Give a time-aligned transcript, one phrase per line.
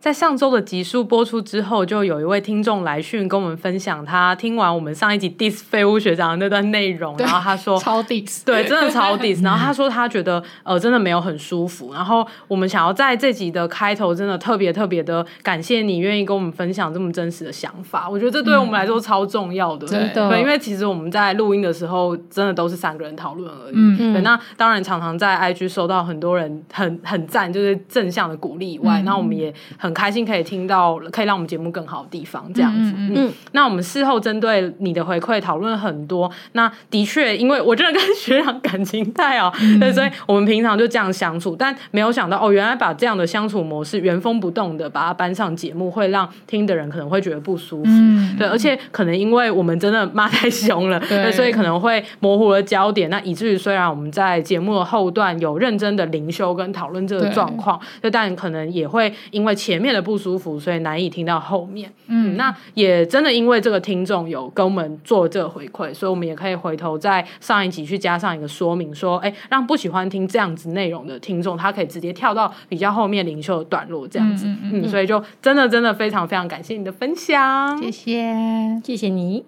[0.00, 30.60] 在上周的集数播出之后，就有一位听众来讯跟我们分享，他听完我们上一集 diss 废物学长的那段内容，然后他说超 diss，对，真的超 diss， 然后他说他觉得呃真的没有很舒服，然后我们想要在这集的开头真的特别特别的感谢你愿意跟我们分享这么真实的想法，我觉得这对我们来说超重要的，真的，对，因为其实我们在录音的时候真的都是三个人讨论而已，嗯，对，那当然常常在 IG 收到很多人很很赞，就是正向的鼓励以外，那我们也很开心可以听。
[30.70, 32.92] 到可以让我们节目更好的地方，这样子。
[32.96, 36.30] 嗯，嗯，那我们事后针对你的回馈讨论很多。
[36.52, 41.56] 那的确，因为我真的跟学长感情太好，嗯，对，所以我们平常就这样相处。
[41.56, 47.90] 但没有想到，哦，原来把这样的相处模式原封不动的把它搬上节目，会让听的人可能会觉得不舒服。
[47.90, 53.10] 嗯，对，而且可能因为我们真的骂太凶了， 对，所以可能会模糊了焦点。
[53.10, 60.60] 那以至于虽然我们在节目的后段有认真的灵修跟讨论这个状况，就但可能也会因为前面的不舒服。
[60.60, 79.44] 所以难以听到后面，嗯，那也真的因为这个听众有跟我们做这个回馈，所以我们也可以回头在上一集去加上一个说明，说，哎、欸，让不喜欢听这样子内容的听众，他可以直接跳到比较后面灵修的段落，这样子，嗯，嗯，嗯，所以就真的真的非常非常感谢你的分享，谢谢，谢谢你。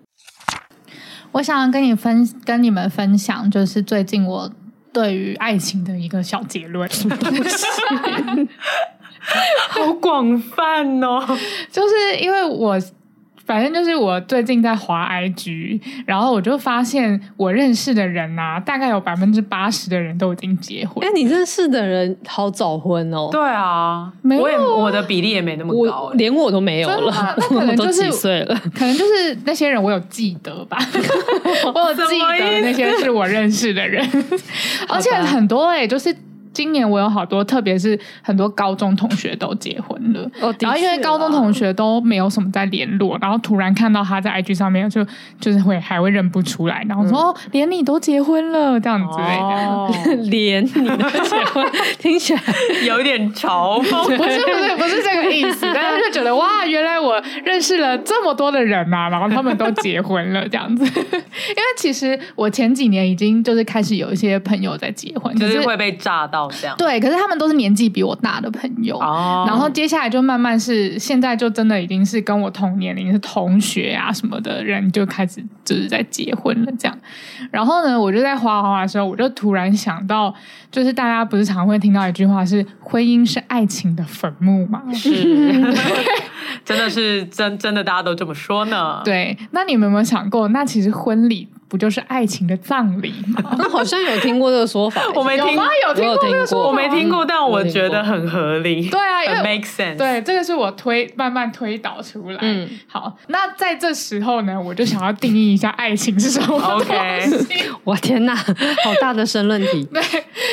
[1.33, 4.51] 我想跟你分跟你们分享，就是最近我
[4.93, 6.89] 对于爱情的一个小结论。
[9.71, 11.25] 好广泛哦，
[11.71, 12.77] 就是因为我
[13.45, 21.05] 反正就是我最近在滑 IG，然后我就发现我认识的人啊，大概有百分之八十的人都已经结婚。
[21.05, 23.29] 哎，你认识的人好早婚哦？
[23.33, 27.35] 对啊，没有，我，也我的比例也没那么高，连我都没有了。
[27.37, 28.55] 那可能就是几岁了？
[28.75, 30.79] 可能就是那些人我有记得吧，
[31.75, 34.09] 我有记得那些是我认识的人，
[34.89, 36.15] 而且很多哎、欸，就是。
[36.53, 40.21] 今年我有好多，特别是很多高中同学都结婚了。
[40.41, 45.11] 哦，然后因为高中同学都没有什么在联络，然后突然看到他在 IG 上面就，就
[45.41, 49.43] 就是会还会认不出来，然后说、嗯、哦，连你都结婚了这样子之类的。
[49.43, 49.91] 哦、
[50.31, 51.67] 连你都结婚，
[51.99, 52.41] 听起来
[52.87, 54.03] 有一点嘲讽。
[54.17, 60.85] 不是不是不是这个意思，但是就觉得哇，原来我认识了这么多的人啊，然后他们都结婚了这样子。
[60.85, 66.42] 因为其实我前几年已经就是开始有一些朋友在结婚，就是会被炸到。
[66.77, 69.49] 对，可是他们都是年纪比我大的朋友，oh.
[69.49, 76.99] 然后接下来就慢慢是现在就真的已经是跟我同年龄是同学啊什么的人就开始就是在结婚了这样。
[77.51, 80.35] 然后呢，我就在滑滑滑的时候，我就突然想到，
[80.71, 84.83] 就是大家不是常会听到一句话是“婚姻是爱情的坟墓”吗？
[84.95, 85.11] 是，
[86.65, 89.01] 真的是真真的大家都这么说呢。
[89.05, 91.49] 对，那你们有没有想过，那其实婚礼？
[91.69, 93.43] 不就是爱情的葬礼吗？
[93.57, 98.89] 那好像有听过这个说法，我没听过，有听过这个说法，我没听过，但我觉得很合理。
[98.91, 99.97] 对啊，因为 make sense。
[99.97, 102.39] 对，这个是我推慢慢推导出来。
[102.41, 106.57] 嗯，好，那在这时候呢，我就想要定义一下爱情是什么。
[106.57, 107.21] OK，
[107.85, 109.85] 我天哪，好大的申论题。
[109.93, 110.03] 对，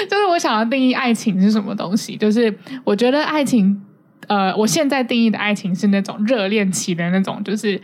[0.09, 2.15] 就是我想要定义爱情是什么东西。
[2.17, 2.53] 就是
[2.83, 3.81] 我觉得爱情，
[4.27, 7.81] 呃，我现在定义的爱情是那种热恋期的那种，就是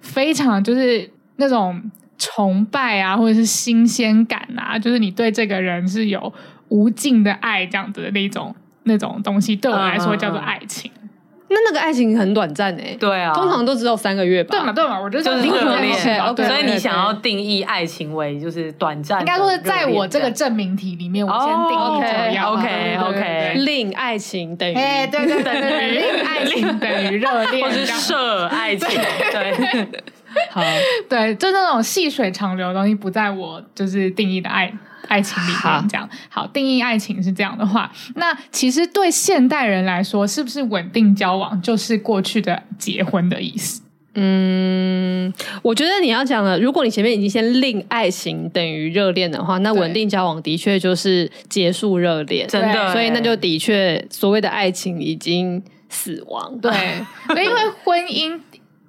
[0.00, 1.90] 非常就是那种。
[2.20, 6.32] 崇拜啊，或者是新鲜感啊，就是你对这个人是有
[6.68, 10.90] 无尽的爱这样子的那种那种东西，对我来说叫做爱情。
[11.02, 11.08] 嗯、
[11.50, 14.50] 那那个爱情很短暂诶、欸，对啊，通常都只有三个月吧。
[14.50, 15.94] 对嘛对嘛，我觉得就是热恋。
[15.94, 22.46] Okay, okay, 所以你想要定义爱情为就是短暂，应该说是在我这个证明题里面，我先定义这样。
[22.46, 28.88] Oh, OK OK，令爱情等于哎对对对对，令爱情等于热恋， 或是设爱情
[29.32, 29.86] 对。
[29.86, 30.04] 对
[30.50, 30.60] 好，
[31.08, 34.70] 对，就那种细水长流的东西不在我就是定义的爱
[35.08, 35.88] 爱情里面。
[35.88, 43.82] 这样好，好，定义爱情是这样的话，那其实对现代人来说，是不是稳定交往就是过去的结婚的意思？
[44.14, 45.32] 嗯，
[45.62, 56.58] 我觉得你要讲的，如果你前面已经先令爱情等于热恋的话，那稳定交往的确就是结束热恋，真的，所以那就的确所谓的爱情已经死亡。
[56.60, 56.72] 对，
[57.30, 58.40] 因为婚姻。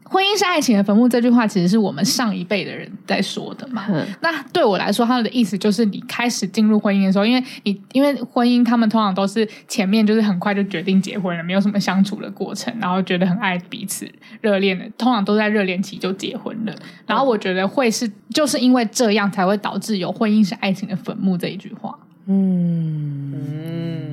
[0.10, 3.86] 婚姻是爱情的坟墓这句话，其实是我们上一辈的人在说的嘛。
[3.90, 14.12] 嗯、那对我来说，他的意思就是，你开始进入婚姻的时候，因为你因为婚姻，他们通常都是前面就是很快就决定结婚了，没有什么相处的过程，然后觉得很爱彼此，
[14.42, 16.76] 热恋的，通常都在热恋期就结婚了。
[17.06, 21.96] 然后我觉得会是，就是因为这样才会导致有婚姻是爱情的坟墓这一句话。
[22.26, 24.09] 嗯嗯。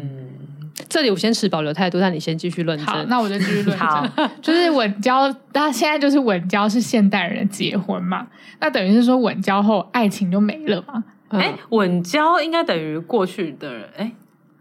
[0.89, 2.87] 这里我先持保留态度，但你先继续论证。
[2.87, 4.11] 好，那我就继续论证。
[4.43, 8.27] 就是稳交，那现在就是稳交是现代人的结婚嘛？
[8.61, 11.05] 那等于是说稳交后爱情就没了嘛？
[11.29, 13.89] 哎、嗯，稳交应该等于过去的人。
[13.97, 14.13] 哎，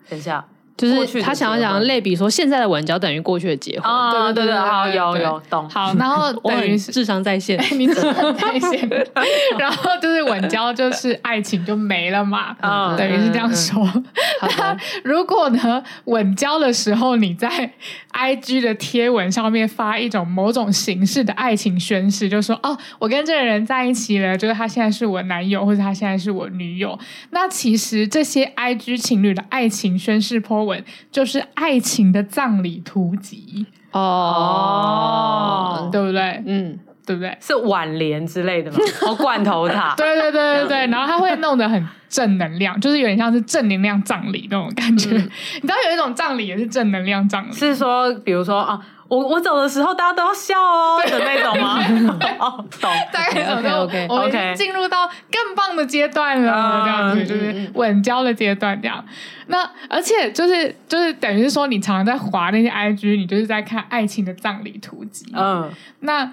[0.09, 0.45] 等一下。
[0.77, 3.89] 就是他想要讲类比说，现在的稳交等于过去的结婚。
[3.89, 5.69] 啊，对对对，好，有有懂。
[5.69, 8.89] 好，然后等于智商在线，你智商在线。
[9.57, 12.55] 然后就是稳交，就是爱情就没了嘛。
[12.59, 13.89] 啊，等于是这样说。
[14.57, 17.71] 那如果呢，稳交的时候你在
[18.11, 26.99] IG 的贴文上面发一种某种形式的爱情宣誓，就说哦，我跟这个人在一起了，就是他现在是我男友，或者他现在是我女友。
[27.31, 36.43] 那其实这些 IG 情侣的爱情宣誓 po 文就是爱情的葬礼图集哦，对不对？
[36.45, 37.37] 嗯，对不对？
[37.39, 38.77] 是挽联之类的吗？
[39.07, 40.87] 哦，罐头塔， 对对对对对。
[40.87, 45.09] 然后他会弄得很正能量，就是有点像是正能量葬礼那种感觉。
[45.11, 48.79] 嗯、你知道有一种葬礼也是正能量葬礼，是说比如说啊。
[49.07, 51.79] 我我走的时候，大家都要笑哦的那种吗？
[52.39, 52.91] 哦，懂。
[53.13, 54.53] 大概什么时候？OK OK OK。
[54.55, 59.05] 进入到更棒的阶段了，uh, 这样子就是稳交的阶段，这样。
[59.47, 65.25] 那而且就是就是等于是说，你常常在滑那些 IG，你就是在看爱情的葬礼图集。
[65.33, 65.63] 嗯。
[65.63, 65.69] Uh.
[65.99, 66.31] 那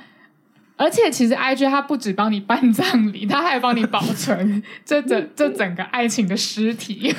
[0.79, 7.15] 而且其实 IG 它不止帮你办葬礼，它还帮你保存这整 这整个爱情的尸体， 因为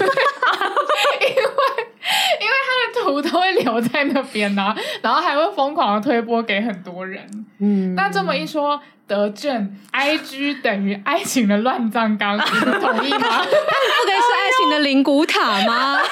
[2.42, 7.28] 因为他的图都会留在那边呢、啊，然后还会疯狂的推播给很多人。
[7.60, 13.20] 嗯，那这么一说，得证 IG 等于爱情的乱葬岗，你同意吗？
[13.30, 16.00] 它不可以是爱情的灵骨塔吗？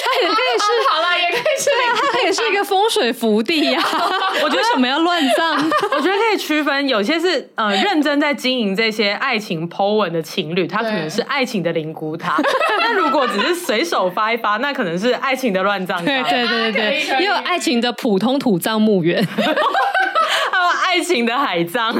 [0.00, 3.80] 它也可以是好了，也可以是，对啊，它也是一个风水福地呀。
[4.42, 5.56] 我觉得为什么要乱葬？
[5.90, 12.36] 我觉得可以区分，有些是呃认真在经营这些爱情 po 文的情侣，他可能是爱情的灵骨塔。
[12.80, 16.06] 那如果只是随手发一发，那可能是爱情的乱葬岗。
[16.06, 21.92] 对对对对，也有爱情的普通土葬墓园，还有爱情的海葬，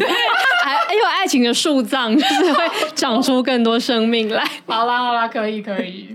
[0.63, 2.65] 还有爱情的树葬，就是会
[2.95, 4.45] 长出更多生命来。
[4.67, 6.15] 好啦好啦，可以可以。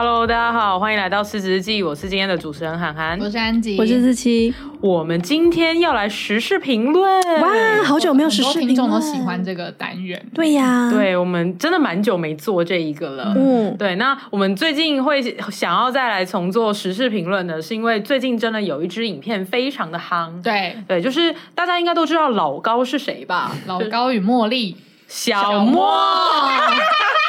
[0.00, 1.82] Hello，大家好，欢迎来到失职日记。
[1.82, 4.54] 我是今天的主持人涵涵，我是安吉，我是志祺。
[4.80, 7.20] 我们今天要来时事评论。
[7.40, 10.24] 哇，好久没有时事评论，听众都喜欢这个单元。
[10.32, 13.34] 对呀，对，我们真的蛮久没做这一个了。
[13.36, 13.96] 嗯，对。
[13.96, 20.40] 那我们最近会想要再来重做时事评论呢，是因为最近真的有一支影片非常的夯。
[20.40, 23.50] 对对，就是大家应该都知道老高是谁吧？
[23.66, 24.76] 老高与茉莉，
[25.08, 25.90] 小莫。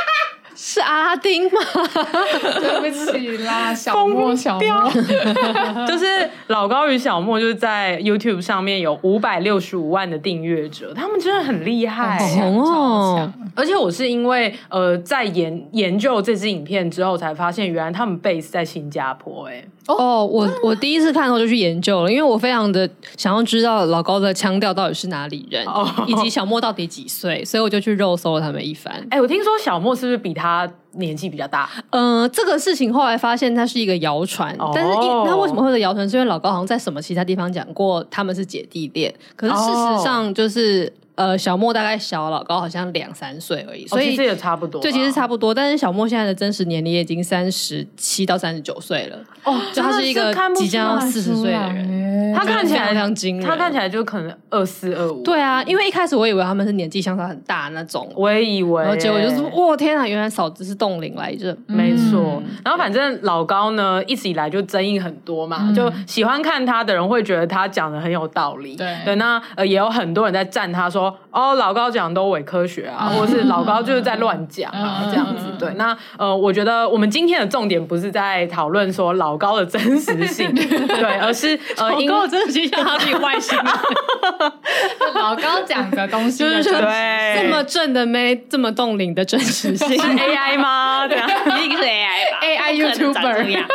[0.71, 1.59] 是阿拉丁吗？
[2.61, 4.91] 对不起啦，小莫小莫，
[5.87, 13.33] 就是老高与小莫，就是在 YouTube 上面有五百六十五万的订阅者，他们真的很厉害，哦。
[13.55, 19.55] 而且我是因为呃在研研究这支影片之后，才发现原来他们 base 在新加坡，欸。
[19.55, 19.65] 哎，
[19.97, 28.93] 哦，我我第一次看后就去研究了，因为我非常的想要知道老高的腔调到底是哪里人，哦，以及小莫到底几岁，所以我就去肉搜了他们一番。
[29.09, 34.91] 哎，我听说小莫是不是比他他年纪比较大，嗯、呃，这个事情后来发现它是一个谣传，哦、但是
[35.25, 36.09] 那为什么会有谣传？
[36.09, 40.91] 是因为老高好像在什么其他地方讲过他们是姐弟恋，可是事实上就是。
[41.19, 44.81] 哦呃，小莫大概小老高好像两三岁而已，所以这也差不多。
[44.81, 45.53] 对，其实差不多。
[45.53, 49.17] 但是小莫现在的真实年龄已经三十七到三十九岁了。
[49.43, 53.45] 哦，就他是一个即将要四十岁的人，他看起来非常惊人。
[53.45, 55.21] 他看起来就可能二四二五。
[55.21, 58.81] 对啊，因为一开始我以为他们是年纪相差很大那种，我也以为。
[58.81, 61.55] 然后结果就是，哇，天啊，原来嫂子是冻龄来着。
[61.67, 62.41] 没错。
[62.63, 68.75] 然后反正老高呢，一直以来就争议很多嘛，就喜欢看他的人会觉得他讲的很有道理。
[68.75, 71.89] 对对，那呃也有很多人在赞他说，哦，老高。
[71.89, 75.45] 讲都伪科学啊，或者是老高就是在乱讲啊，这样子。
[75.57, 83.65] 对，那呃，我觉得我们今天的重点不是在讨论说老高的真实性， 对，而是呃，老高真的就像他是一个外星人。
[85.15, 91.07] 老高讲的东西就是对这么正的妹，这么冻龄的真实性 是 AI 吗？
[91.07, 91.27] 对啊，
[91.59, 93.65] 一定是 AI 吧？AI YouTuber。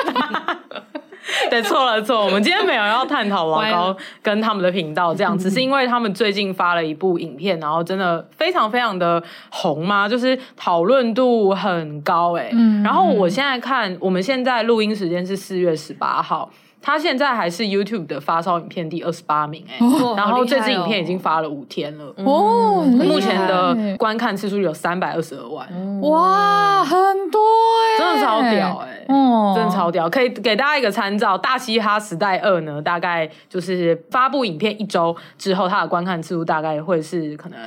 [1.51, 12.51] 对，错了错，我们今天没有要探讨老高跟他们的频道这样，只是因为他们最近发了一部影片，然后真的非常非常的红嘛，就是讨论度很高哎。
[12.53, 16.51] 嗯，然后我现在看，我们现在录音时间是四月十八号。
[16.85, 22.13] 他现在还是 YouTube 的发烧影片第二十八名哎、欸哦，然后这支影片已经发了五天了。
[22.19, 25.67] 哦，目前的观看次数有三百二十二万，
[26.03, 26.99] 哇，很
[27.31, 27.41] 多
[27.81, 37.59] 哎、欸，真的超屌哎、欸，哦，真的超屌，可以给大家一个参照，《大嘻哈时代二》呢，大概就是发布影片一周之后，它的观看次数大概会是可能。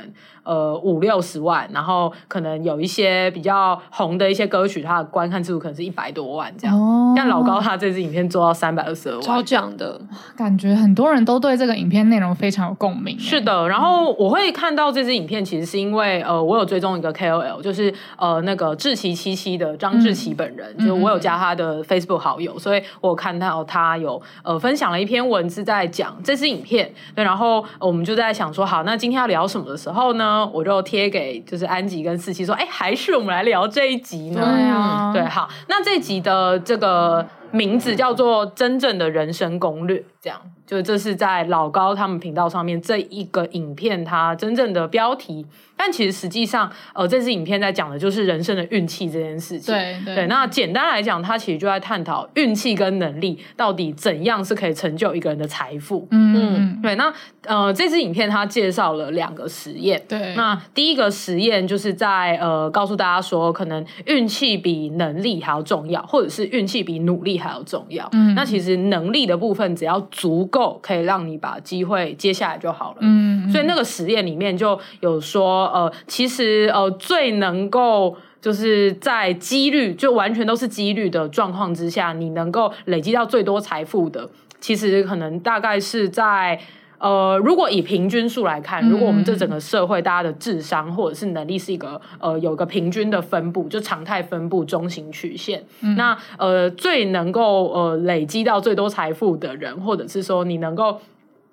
[0.48, 6.74] 呃，五六十万，然后可能有一些比较红的一些歌曲，它的观看次数可能是一百多万这样。
[6.74, 10.00] 哦，但老高他这支影片做到三百二十二万，超强的，
[10.34, 13.18] 感觉很多人都对这个影片内容非常有共鸣。
[13.18, 30.37] 是的，然后我会看到这支影片，其实是因为呃，我有追踪一个 KOL，就是呃那个志奇七七的张志奇本人，嗯，就我有加他的 Facebook 好友，嗯，所以我看到他有呃分享了一篇文字在讲这支影片，对，然后我们就在想说，好，那今天要聊什么的时候呢？
[30.46, 34.40] 我就贴给就是安吉跟四七说，哎，还是我们来聊这一集呢？
[34.40, 40.40] 对啊，对，好，那这一集的这个名字叫做《真正的人生攻略》，这样。
[40.66, 45.46] 就这是在老高他们频道上面这一个影片，它真正的标题。
[45.74, 49.72] 但其实实际上，呃，这支影片在讲的就是人生的运气这件事情。
[49.72, 50.26] 对对，对。
[50.26, 56.06] 那简单来讲，它其实就在探讨运气跟能力到底怎样是可以成就一个人的财富。
[56.10, 56.82] 嗯嗯。
[56.82, 56.96] 对。
[56.96, 57.10] 那
[57.46, 60.02] 呃，这支影片它介绍了两个实验。
[60.06, 60.34] 对。
[60.34, 68.06] 那第一个实验就是在呃告诉大家说，可能运气比能力还要重要，或者是运气比努力还要重要。
[68.12, 68.34] 嗯。
[68.34, 70.58] 那其实能力的部分只要足够。
[70.58, 72.96] 够可以让你把机会接下来就好了。
[73.00, 84.28] 嗯，所以那个实验里面就有说，呃，其实呃最能够就是在几率就完全都是几率的状况之下，你能够累积到最多财富的，
[84.58, 86.58] 其实可能大概是在。
[86.98, 101.00] 呃，如果以平均数来看，如果我们这整个社会大家的智商或者是能力是一个呃有一个平均的分布，就常态分布中型曲线，嗯、那呃最能够呃累积到最多财富的人，或者是说你能够。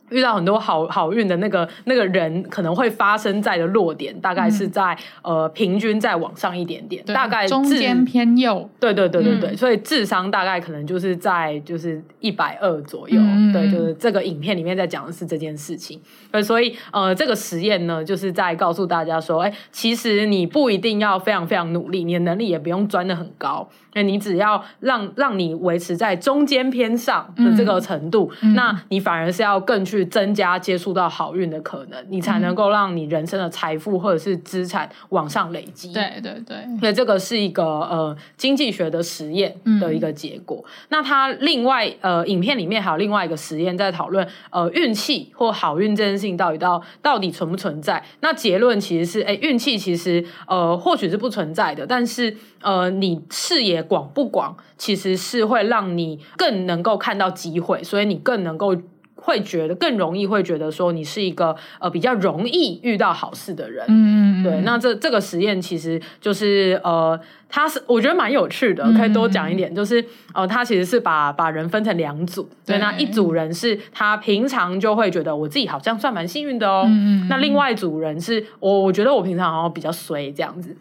[0.10, 8.70] 遇到很多好好运的那个那个人，可能会发生在的落点，大概是在、嗯、呃平均再往上一点点，大概中间偏右。
[8.80, 13.52] 对对对对对、嗯，所以智商大概可能就是在就是一百二左右、嗯。
[13.52, 16.00] 对，就是这个影片里面在讲的是这件事情。
[16.44, 30.06] 所以呃这个实验呢，就是在告诉大家说，哎，其实你不一定要非常非常努力，你的能力也不用钻的很高，那你只要让让你维持在中间偏上的这个程度，嗯、那你反而是要更去。
[30.06, 35.92] 增加接触到好运的可能，你才能够让你人生的财富或者是资产往上累积。
[35.92, 40.64] 对对对，所以这个是一个呃经济学的实验的一个结果。
[40.66, 48.02] 嗯、那它另外呃影片里面还有另外一个实验在讨论呃运气或好运这件事情到底到到底存不存在？
[48.22, 58.76] 那结论其实是哎运气其实呃或许是不存在的，但是呃你视野广不广其实是会让你更能够看到机会，所以你更能够。
[59.18, 63.84] 会觉得更容易，会觉得说你是一个呃比较容易遇到好事的人。
[63.88, 64.62] 嗯，对。
[64.62, 67.20] 那这这个实验其实就是呃，
[67.50, 69.74] 它是我觉得蛮有趣的，可以多讲一点。
[69.74, 70.06] 嗯、就是
[70.36, 72.78] 呃，它其实是把把人分成两组，对。
[72.78, 76.86] 那一组人是他平常就会觉得我自己好像算蛮幸运的哦。
[76.88, 77.28] 嗯。
[77.28, 80.78] 那另外一组人是我我觉得我平常好像比较衰这样子。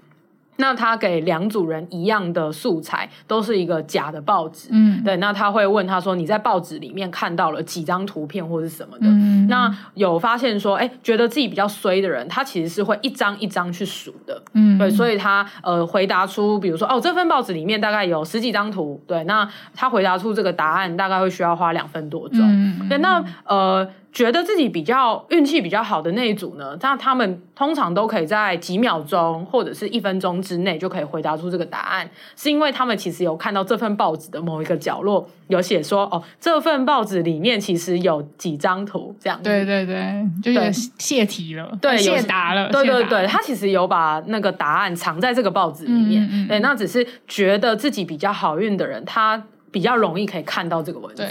[0.56, 4.68] 那他给两组人一样的素材，都是一个假的报纸。
[4.70, 5.16] 嗯，对。
[5.16, 14.40] 那他会问他说：“你在报纸里面看到了几张图片或是什么的？”嗯，那有发现说，哎，觉得自己比较衰的人，他其实是会一张一张去数的。
[14.52, 14.88] 嗯，对。
[14.90, 19.02] 所以他呃回答出，比如说哦，这份报纸里面大概有十几张图。
[19.06, 22.40] 对，那他回答出这个答案，大概会需要花两分多钟。
[22.40, 22.99] 嗯，对。
[22.99, 23.88] 那呃。
[24.14, 39.42] 觉得自己比较运气比较好的那一组呢，那他们通常都可以在几秒钟或者是一分钟之内就可以回答出这个答案，是因为他们其实有看到这份报纸的某一个角落有写说，哦，这份报纸里面其实有几张图这样子。
[39.42, 42.71] 对对对，就有泄题了，对，泄答了。
[42.71, 46.23] 对对对，他其实有把那个答案藏在这个报纸里面。
[46.23, 46.49] 嗯嗯嗯。
[46.49, 49.42] 对，那只是觉得自己比较好运的人，他。
[49.75, 51.25] 比较容易可以看到这个问题，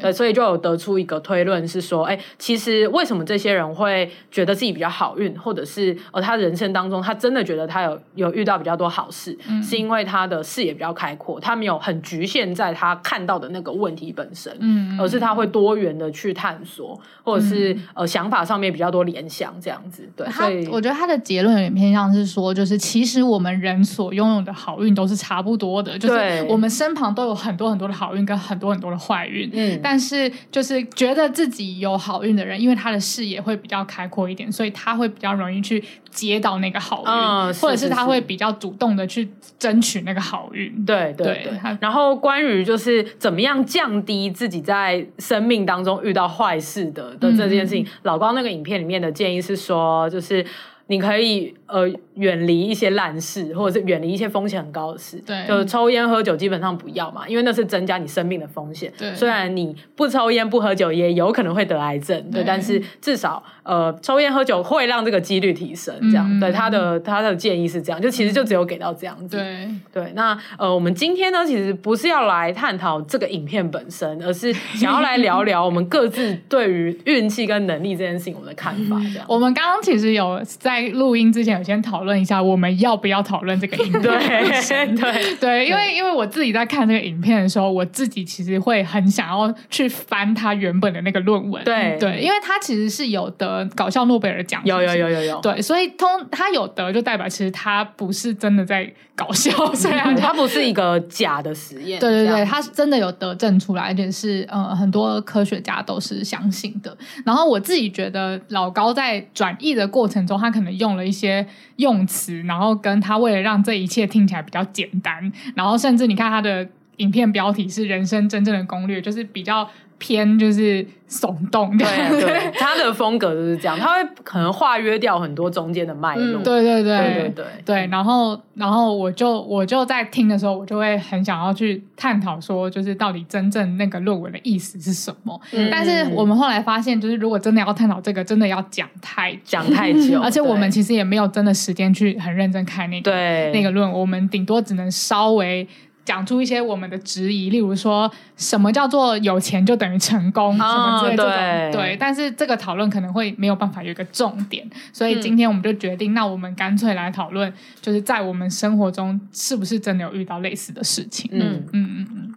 [0.00, 27.87] 对所以就有得出一个推论是说，哎，其实为什么这些人会觉得自己比较好运，或者是呃，他人生当中他真的觉得他有有遇到比较多好事，嗯，是因为他的视野比较开阔，他没有很局限在他看到的那个问题本身，嗯，而是他会多元的去探索，或者是，嗯，呃想法上面比较多联想这样子，对，所以我觉得他的结论有点偏向是说，就是其实我们人所拥有的好运都是差不多的，就是我们身旁都有很多很多。
[27.88, 29.50] 多的好运跟很多很多的坏运。
[29.52, 39.28] 嗯，但是就是觉得自己有好运的人，因为他的视野会比较开阔一点，所以他会比较容易去接到那个好运，嗯、或者是他会比较主动的去
[39.58, 40.84] 争取那个好运。
[40.84, 41.44] 对对对。
[41.44, 50.44] 对然后关于就是怎么样降低自己在生命当中遇到坏事的的这件事情，嗯、老高那个影片里面的建议是说，就是
[50.88, 51.88] 你可以呃。
[52.18, 58.92] 远离一些烂事，或者是远离一些风险很高的事，对，就是抽烟喝酒基本上不要嘛，因为那是增加你生病的风险。
[58.98, 66.26] 对，虽然你不抽烟不喝酒也有可能会得癌症，对，对，但是至少呃抽烟喝酒会让这个几率提升，这样。
[66.28, 69.36] 嗯、对，他的他的建议是这样，就其实就只有给到这样子。
[69.36, 78.98] 对对，那呃我们今天呢，其实不是要来探讨这个影片本身，而是 想要来聊聊我们各自对于运气跟能力这件事情我们的看法。
[79.12, 82.18] 这样，我们刚刚其实有在录音之前有先讨论。
[82.18, 84.02] 一下，我们要不要讨论这个影片？
[84.02, 84.12] 对
[84.96, 91.62] 对对，因为因为我自己在看这个影片的时候，我自己其实会很想要去翻他原本的那个论文。
[91.64, 95.40] 对对，因为他其实是有得搞笑诺贝尔奖，有有有有有。
[95.40, 102.00] 对，所以通他有得，就代表其实他不是真的在搞笑，虽然他不是一个假的实验。
[102.00, 106.96] 对对对，他是真的有得证出来，而且是呃很多科学家都是相信的。
[107.24, 111.46] 然后我自己觉得老高在转译的过程中，他可能用了一些
[111.76, 112.06] 用。
[112.06, 119.68] 词，然后跟他为了让这一切听起来比较简单，然后甚至你看他的影片标题是“人生真正的攻略”，就是比较。
[119.98, 121.86] 偏就是耸动，对
[122.20, 126.98] 对，他的风格就是这样，他会可能化约掉很多中间的脉络，嗯，对对对。
[126.98, 135.40] 对对对，对，然后然后我就我就在听的时候，我就会很想要去探讨说，就是到底真正那个论文的意思是什么。
[135.52, 143.50] 嗯，但是我们后来发现，就是如果真的要探讨这个，真的要讲太讲太久， 而且我们其实也没有真的时间去很认真看那个对。
[143.52, 145.66] 那个论文，我们顶多只能稍微。
[146.08, 151.96] 讲出一些我们的质疑，例如说什么叫做有钱就等于成功，什么之类这种，哦、对，对。
[152.00, 161.30] 但是这个讨论可能会没有办法有一个重点，所以今天我们就决定，嗯、那我们干脆来讨论，就是在我们生活中是不是真的有遇到类似的事情？
[161.30, 162.34] 嗯嗯嗯嗯。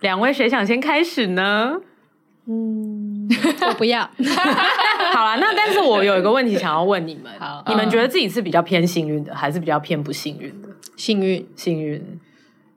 [0.00, 1.76] 两位谁想先开始呢？
[2.46, 3.28] 嗯，
[3.68, 4.00] 我不要。
[5.14, 7.32] 好了，那但是我有一个问题想要问你们：
[7.68, 10.68] 你们觉得自己是比较偏幸运的，还是比较偏不幸运的？
[10.96, 12.02] 幸运，幸运。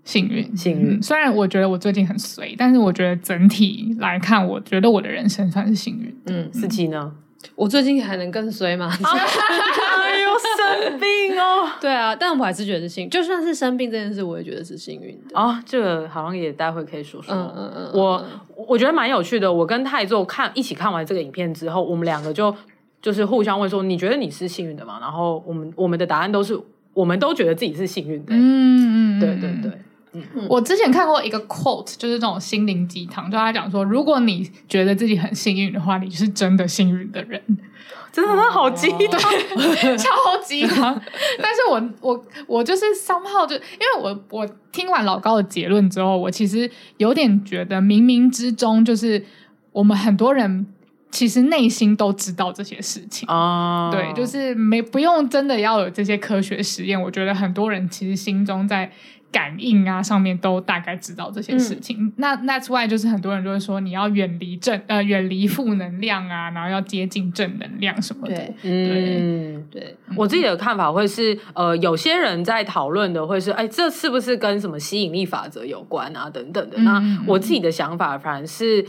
[0.05, 1.01] 幸运，幸运。
[1.01, 6.15] 虽然我觉得我最近很衰，但是我觉得整体来看，我觉得我的人生算是幸运。
[6.27, 7.11] 嗯，四七呢？
[7.55, 8.89] 我最近还能更衰吗？
[8.97, 11.69] 哎呦，生病哦！
[11.79, 13.09] 对啊，但我还是觉得是幸运。
[13.09, 15.39] 就算是生病这件事，我也觉得是幸运的。
[15.39, 17.33] 哦，这个好像也待会可以说说。
[17.35, 17.91] 嗯嗯嗯。
[17.93, 18.25] 我
[18.67, 19.51] 我觉得蛮有趣的。
[19.51, 22.55] 我跟泰宙看一起看完这个影片之后，我们两个就
[23.01, 26.59] 就是互相问说：“你觉得你是幸运的吗？”然后我们我们的答案都是，
[26.93, 28.33] 我们都觉得自己是幸运的。
[28.33, 29.71] 嗯嗯，对对对。
[30.35, 37.41] 嗯、我之前看过一个 quote，就是这种心灵鸡汤，就他讲说，如果你觉得自己很幸运的话，你是真的幸运的人。
[38.11, 41.01] 真的，他好鸡汤，哦、 超鸡汤。
[41.41, 49.25] 但是我我我就是 somehow 就因为我我听完老高的结论之后，我其实有点觉得冥冥之中，就是
[49.73, 50.65] 我们很多人
[51.11, 53.89] 其实内心都知道这些事情哦。
[53.91, 58.89] 对，就是没不用真的要有这些科学实验，我觉得很多人其实心中在。
[59.35, 61.97] 感应啊，上面都大概知道这些事情。
[61.99, 68.33] 嗯、那 That's why 就是很多人就会说，你要远离正呃远离负能量啊，然后要接近正能量什么的。
[68.33, 69.81] 对，嗯，对。
[69.81, 76.29] 对我自己的看法会是，呃，有些人在讨论的会是，哎，这是不是跟什么吸引力法则有关啊？
[76.29, 76.77] 等等的。
[76.77, 78.85] 嗯、那我自己的想法反而是，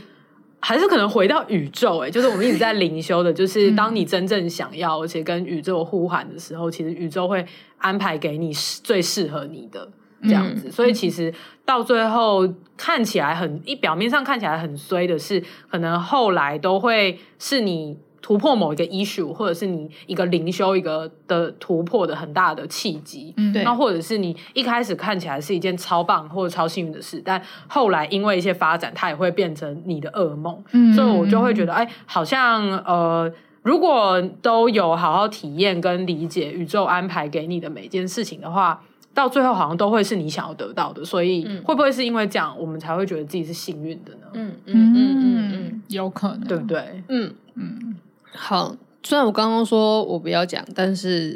[0.61, 2.07] 还是可能回到宇宙、欸。
[2.07, 7.45] 哎，就是我们一直在灵修的，就是当你真正想要，而且跟宇宙呼喊的时候，其实宇宙会
[7.79, 9.89] 安排给你最适合你的。
[10.23, 11.33] 这样子，所以其实
[11.65, 23.33] 到最后看起来很一表面上看起来很衰的是，可能后来都会是你突破某一个 issue，或者是你一个灵修一个的突破的很大的契机。
[23.37, 23.63] 嗯，对。
[23.63, 30.61] 那或者是你一开始看起来是一件超棒或者超幸运的事，但后来因为一些发展，它也会变成你的噩梦。
[30.71, 38.81] 嗯，所以我就会觉得，哎，好像呃，如果都有好好体验跟理解宇宙安排给你的每件事情的话。
[39.17, 44.27] 到最后好像都会是你想要得到的，所以会不会是因为这样，我们才会觉得自己是幸运的呢？
[44.33, 47.03] 嗯嗯嗯嗯嗯，有可能，对不对？
[47.09, 47.95] 嗯嗯。
[48.31, 51.35] 好，虽然我刚刚说我不要讲，但是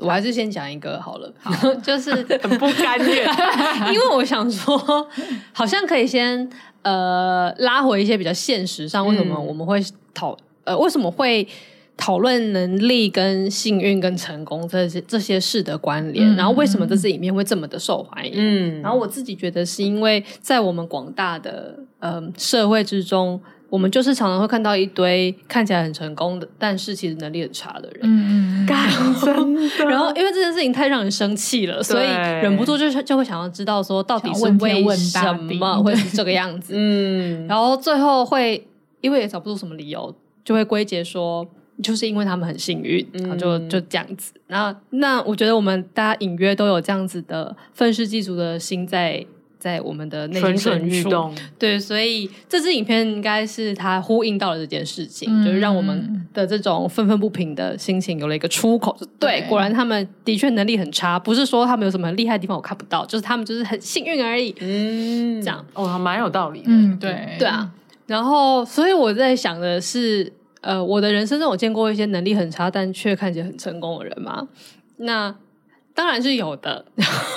[0.00, 1.32] 我还是先讲一个好了。
[1.40, 2.10] 好， 就是
[2.42, 3.24] 很不甘愿，
[3.94, 4.76] 因为我想说，
[5.52, 6.50] 好像可以先
[6.82, 9.80] 呃拉回一些比较现实上，为什么我们会
[10.12, 11.46] 讨呃为什么会
[11.96, 18.32] 讨论能力跟幸运跟成功这些这些事的关联，嗯、然后为什么这支影片会这么的受欢迎？
[18.34, 28.00] 嗯，然后我自己觉得是因为在我们广大的呃社会之中，我们就是常常会看到一堆看起来很成功的，但是其实能力很差的人。
[28.02, 28.90] 嗯，干
[29.24, 29.84] 真的。
[29.86, 35.22] 然后因为这件事情太让人生气了，所以忍不住就是就会想要知道说到底是为什
[35.54, 36.74] 么会是这个样子？
[36.76, 38.66] 嗯，然后最后会
[39.00, 40.12] 因为也找不出什么理由，
[40.44, 41.46] 就会归结说。
[41.82, 44.32] 就是因为他们很幸运，然后就就这样子。
[44.46, 49.24] 然后那我觉得我们大家隐约都有这样子的愤世嫉俗的心在
[49.58, 51.32] 在我们的内心深处。
[51.58, 58.96] 对，所以这支影片应该是它呼应到了这件事情，嗯、就是让我们的这种愤愤不平的心情有了一个出口。
[59.18, 64.54] 对，对，果然他们的确能力很差，不是说他们有什么很厉害的地方我看不到，就是他们就是很幸运而已。
[64.60, 66.66] 嗯，这样哦，还蛮有道理的。
[66.68, 67.72] 嗯，对，对啊。
[68.06, 70.32] 然后，所以我在想的是。
[70.64, 74.48] 呃，我的人生中有见过一些能力很差但却看起来很成功的人吗？
[74.96, 75.34] 那
[75.94, 76.84] 当然是有的，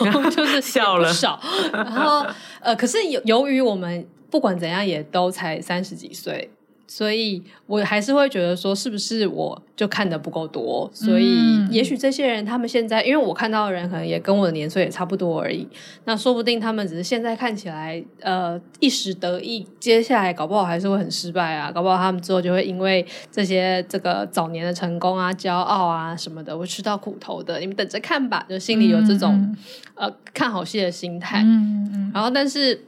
[0.03, 1.39] 然后 就是笑了少。
[1.71, 2.25] 然后
[2.61, 6.49] 呃，可是由由于我们不管怎样也都才三十几岁。
[6.89, 10.89] 所以我还是会觉得说，是不是我就看得不够多？
[10.93, 15.67] 所以也许这些人他们现在，因为我看到的人可能也跟我的年岁也差不多而已。
[16.05, 21.69] 那说不定他们只是现在看起来呃一时得意，接下来搞不好还是会很失败啊！
[21.69, 27.59] 搞不好他们之后就会因为这些这个早年的成功啊、骄傲啊什么的，会吃到苦头的。
[27.59, 29.57] 你们等着看吧，就心里有这种、嗯、
[29.95, 31.41] 呃看好戏的心态。
[31.43, 32.11] 嗯嗯。
[32.13, 32.85] 然后，但是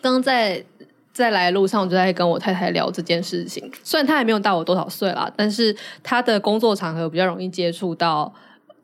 [0.00, 0.64] 刚刚在。
[1.12, 3.70] 在来路上，我就在跟我太太聊这件事情。
[3.82, 8.32] 虽然她也没有大我多少岁啦，但是她的工作场合比较容易接触到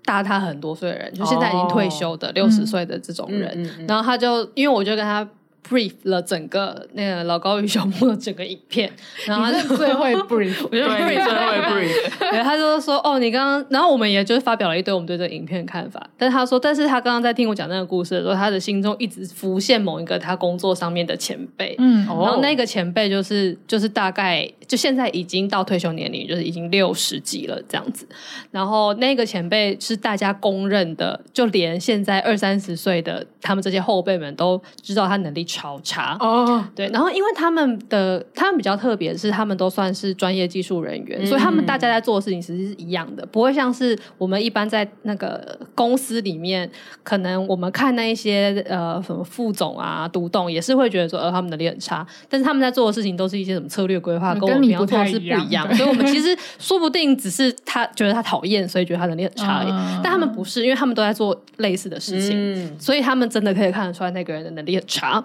[0.04, 3.50] 大她很多岁的人，就现在已经退休的六十岁的这种人。
[3.54, 5.26] 嗯嗯嗯、然后她就因为我就跟他。
[5.68, 8.90] Brief 了整个那个老高与小莫的整个影片，
[9.26, 28.06] 然后他就最会 brief， 我就 brief 最会 brief，对，他就说哦，你刚刚，然后我们也就是发表了一堆我们对这个影片的看法，但是他说，但是他刚刚在听我讲那个故事的时候，他的心中一直浮现某一个他工作上面的前辈，嗯，然后那个前辈就是就是大概就现在已经到退休年龄，就是已经六十几了这样子，
[28.52, 35.44] 然后那个前辈是大家公认的，就连现在二三十岁的他们这些后辈们都知道他能力。
[35.56, 46.70] 超差哦，对，然后因为他们的他们比较特别，是他们都算是专业技术人员，嗯、所以他们大家在做的事情其实是一样的，不会像是我们一般在那个公司里面，
[47.02, 65.22] 可能我们看那一些呃什么副总啊、独栋也是会觉得说，呃，他们能力很差，但是他们在做的事情都是一些什么策略规划，跟我们平常做的是不一样，所以我们其实说不定只是他觉得他讨厌，所以觉得他能力很差而已，嗯、但他们不是，因为他们都在做类似的事情，嗯、所以他们真的可以看得出来那个人的能力很差。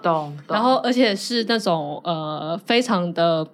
[0.48, 3.46] 然后，而且是那种呃，非常的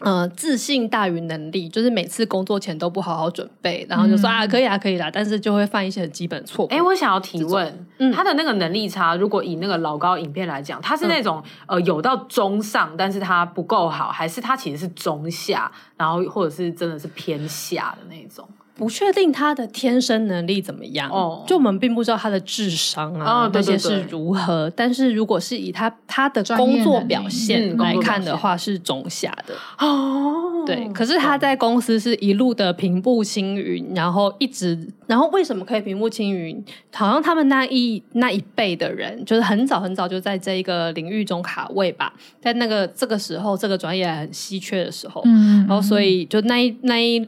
[0.00, 6.68] 呃自信大于能力，就是每次工作前都不好好准备，然后就说、嗯、啊可以啊可以啦，但是就会犯一些很基本错误。
[6.68, 18.48] 哎，我想要提问，嗯、他的那个能力差，如果以那个老高影片来讲，他是那种、嗯、呃有到中上，但是他不够好，还是他其实是中下，然后或者是真的是偏下的那种？
[18.78, 24.70] 不确定他的天生能力怎么样，哦，就我们并不知道他的智商啊那些是如何。
[24.76, 30.64] 但是如果是以他他的工作表现来看的话，是中下的哦。
[30.64, 36.64] 对，可是他在公司是一路的平步青云，然后一直，然后为什么可以平步青云？
[36.94, 47.26] 好像他们那一那一辈的人，就是很早很早就在这一个领域中卡位吧，在那个这个时候，这个专业很稀缺的时候，嗯，然后所以就那一那一。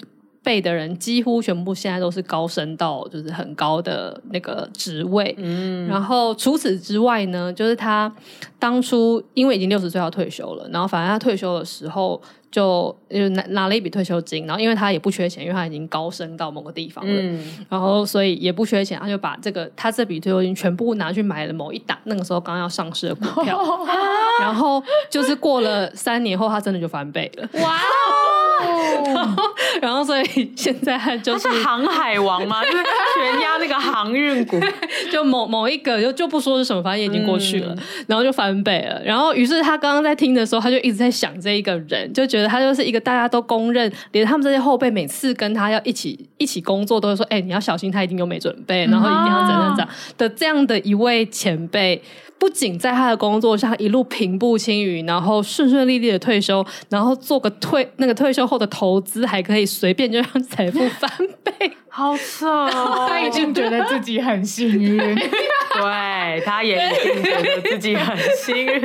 [0.51, 8.13] 辈的人几乎全部现在都是高升到就是很高的那个职位，嗯，然后除此之外呢，就是他
[8.59, 23.57] 当初因为已经六十岁要退休了，然后反正他退休的时候就就拿拿了一笔退休金，然后因为他也不缺钱，因为他已经高升到某个地方了，嗯，然后所以也不缺钱，他就把这个他这笔退休金全部拿去买了某一档那个时候刚要上市的股票，
[24.43, 27.79] 然后就是过了三年后，他真的就翻倍了，哇！
[29.15, 29.43] 然后，
[29.83, 32.85] 然后，所以现在就是，是航海王嘛， 就是
[33.17, 34.59] 全压那个航运股，
[35.11, 39.03] 就某某一个就就不说是什么，反正也已经过去了，嗯、然后就翻倍了。
[39.05, 52.03] 然后，于是他刚刚在听的时候，他就一直在想这一个人，就觉得他就是一个大家都公认，连他们这些后辈每次跟他要一起一起工作，都会说：“哎、欸，你要小心，他一定有没准备，然后一定要怎样怎样的这样的一位前辈。”
[52.41, 61.11] 不仅在他的工作上一路平步青云，然后顺顺利利的退休，然后做个退那个退休后的投资，还可以随便就让财富翻
[61.45, 63.07] 倍，好扯哦！
[63.07, 68.83] 他已经觉得自己很幸运，对，他也已经觉得自己很幸运。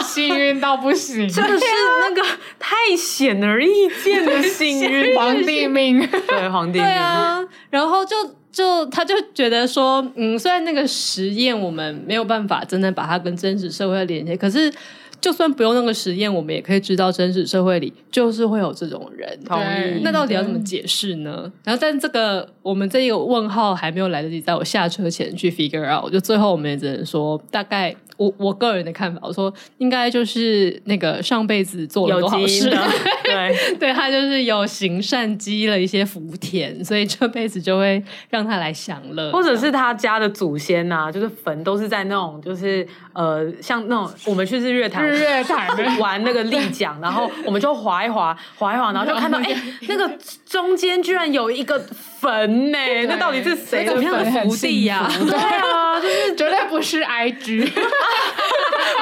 [0.00, 1.64] 幸运到不行，真的是
[2.00, 2.22] 那个
[2.56, 6.86] 太显而易见的幸运， 皇帝命，对皇帝命。
[6.86, 8.14] 对啊，然后就
[8.56, 14.72] 就他就觉得说，嗯，虽然那个实验我们没有办法真的把它跟真实社会连接，可是。
[15.18, 19.26] 就算不用那个实验，我们也可以知道真实社会里就是会有这种人。
[19.48, 21.50] 对，那到底要怎么解释呢？
[21.64, 27.96] 然后，但这个我们这一个问号还没有来得及在我下车前去 figure out，就最后我们也只能说大概。
[28.16, 32.70] 我我个人的看法，我说应该就是那个上辈子做了多好事，
[33.24, 45.66] 对对，他就是有行善积了一些福田，所以这辈子就会让他来享乐，或者是他家的祖先呐、啊，就是坟都是在那种就是呃像那种我们去日月潭日月潭
[45.98, 50.10] 玩那个立桨，然后我们就滑一滑滑一滑，然后就看到 哎、欸、那个
[50.46, 51.84] 中间居然有一个
[52.26, 53.94] 坟呢，那到底是谁的
[54.42, 55.12] 福地呀、啊？
[55.28, 57.70] 对啊， 就是绝对不是 IG。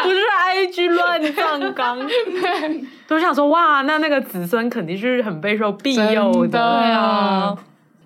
[0.03, 0.19] 不是
[0.55, 1.99] IG 乱葬岗，
[3.09, 7.57] 都想说哇，那那个子孙肯定是很备受庇佑的，的啊。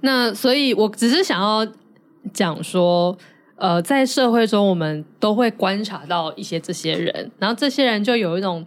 [0.02, 1.66] 那所以，我只是想要
[2.32, 3.18] 讲说，
[3.56, 8.64] 呃，在社会中，我们都会观察到一些这些人，然后这些人就有一种。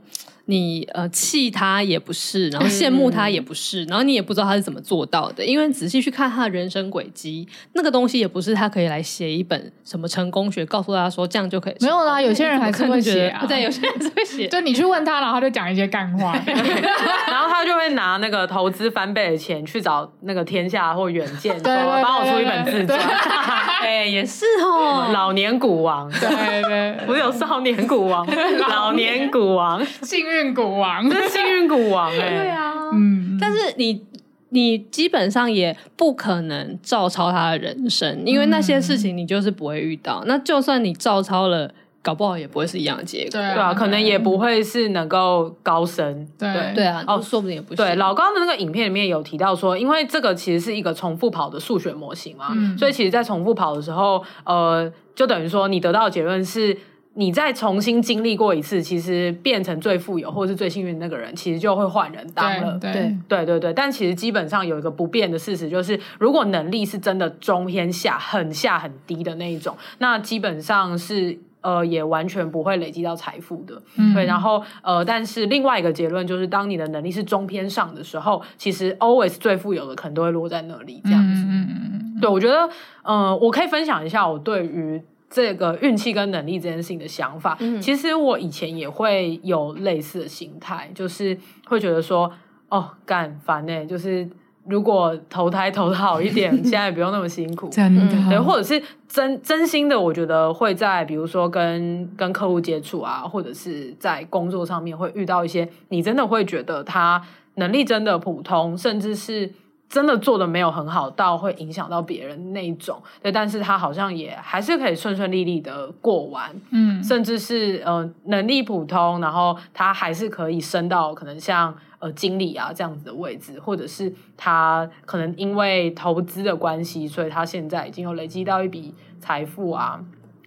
[0.51, 11.75] 你呃气他也不是，然后羡慕他也不是，嗯、然后你也不知道他是怎么做到的，因为仔细去看他的人生轨迹，那个东西也不是他可以来写一本什么成功学，告诉大家说这样就可以。
[11.79, 14.49] 没有啦，有些人还是会写啊，对，有些人是会写。
[14.49, 21.63] 就你去问他，然后他就讲一些干话， 然后他就会拿那个投资翻倍的钱去找那个天下或远见，说
[22.03, 22.99] 帮我出一本自传。
[23.81, 28.27] 哎，也是哦，老年股王，对对，不是有少年股王，
[28.67, 30.40] 老年股王，幸运。
[30.41, 34.03] 幸运股王，这是幸运股王 哎、欸，对啊，嗯，但是你
[34.49, 40.21] 你基本上也不可能照抄他的人生，因为那些事情你就是不会遇到。
[40.23, 46.51] 嗯、那就算你照抄了，搞不好也不会是一样的结果，对啊，可能也不会是能够高升，对。
[46.51, 47.77] 对，对啊，哦，说不定也不是。
[47.77, 56.75] 对，老高的那个影片里面有提到说，因为这个其实是一个重复跑的数学模型嘛，嗯、所以其实，在重复跑的时候，呃，就等于说你得到的结论是。
[57.13, 62.77] 你再重新经历过一次，其实变成最富有或者是最幸运的那个人，其实就会换人当了。
[62.79, 63.73] 对对对对对。
[63.73, 73.81] 但其实基本上有一个不变的事实，就是如果能力是真的中偏下、很下很低的那一种，那基本上是呃也完全不会累积到财富的。
[73.97, 74.13] 嗯。
[74.13, 81.01] 对，然后呃，但是另外一个结论就是，当你的能力是中偏上的时候，其实 always 最富有的可能都会落在那里。
[81.03, 81.41] 这样子。
[81.41, 82.19] 嗯嗯嗯。
[82.21, 82.69] 对，我觉得
[83.03, 85.03] 呃，我可以分享一下我对于。
[85.31, 92.29] 这个运气跟能力这件事情的想法，嗯、其实我以前也会有类似的心态，就是会觉得说，
[92.67, 94.29] 哦，干烦呢，就是
[94.65, 107.21] 如果投胎投的好一点， 现在也不用那么辛苦，真的，对，或者是真真心的，我觉得会在比如说跟跟客户接触啊，或者是在工作上面会遇到一些，你真的会觉得他
[107.55, 109.49] 能力真的普通，甚至是。
[109.91, 129.99] 真的做的没有很好，到会影响到别人那一种，对，但是他好像也还是可以顺顺利利的过完，嗯，甚至是呃能力普通，然后他还是可以升到可能像呃经理啊这样子的位置，或者是他可能因为投资的关系，所以他现在已经有累积到一笔财富啊。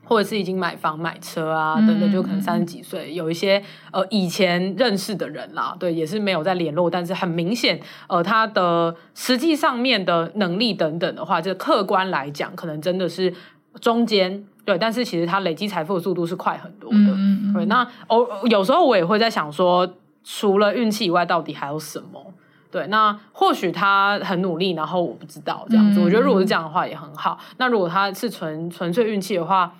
[0.05, 13.33] 或者是已经买房买车啊，等等，就可能三十几岁，嗯、有一些呃以前认识的人啦，对，也是没有在联络，但是很明显，呃，他的实际上面的能力等等的话，就客观来讲，可能真的是
[13.81, 17.17] 中间，对，但是其实他累积财富的速度是快很多的，
[17.55, 17.67] 对。
[17.67, 22.33] 那哦，有时候我也会在想说，除了运气以外，到底还有什么？
[22.71, 26.01] 对，那或许他很努力，然后我不知道这样子。
[26.01, 27.39] 嗯、我觉得如果是这样的话也很好。
[27.57, 29.73] 那如果他是纯纯粹运气的话，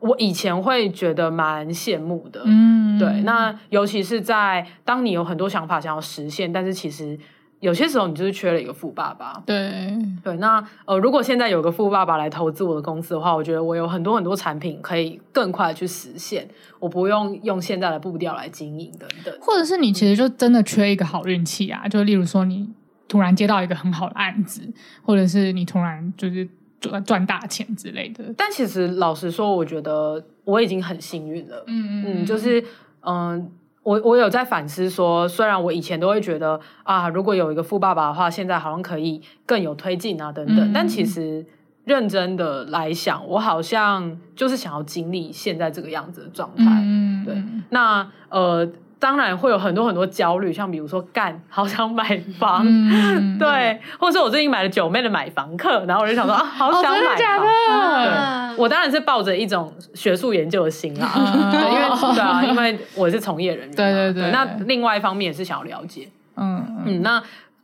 [0.00, 7.18] 我以前会觉得蛮羡慕的，嗯，对，那尤其是在当你有很多想法想要实现，但是其实
[7.60, 22.66] 有些时候你就是缺了一个富爸爸，对，对，那呃，如果现在有个富爸爸来投资我的公司的话，我觉得我有很多很多产品可以更快去实现，我不用用现在的步调来经营等等，或者是你其实就真的缺一个好运气啊，就例如说你
[23.06, 26.48] 突然接到一个很好的案子，或者是你突然就是。
[26.80, 31.62] 赚赚大钱之类的，但其实老实说，我觉得我已经很幸运了。
[31.66, 32.64] 嗯嗯，就是
[33.02, 33.50] 嗯，
[33.82, 41.44] 我我有在反思说，虽然我以前都会觉得啊，如果有一个富爸爸的话，现在好像可以更有推进啊等等，嗯、但其实
[41.84, 46.64] 认真的来想，我好像就是想要经历现在这个样子的状态。
[46.64, 47.42] 嗯，对。
[47.68, 48.66] 那呃。
[49.00, 58.54] 当然会有很多很多焦虑，像比如说干， 好想买房，嗯、 对，或者是我最近买了九妹的买房课，然后我就想说啊， 好想买房，哦、真的假的？
[58.54, 66.62] 对，我当然是抱着一种学术研究的心啦，嗯、因为对啊，因为我是从业人员，对对对，对，那另外一方面也是想要了解，嗯。
[66.84, 67.22] 嗯，那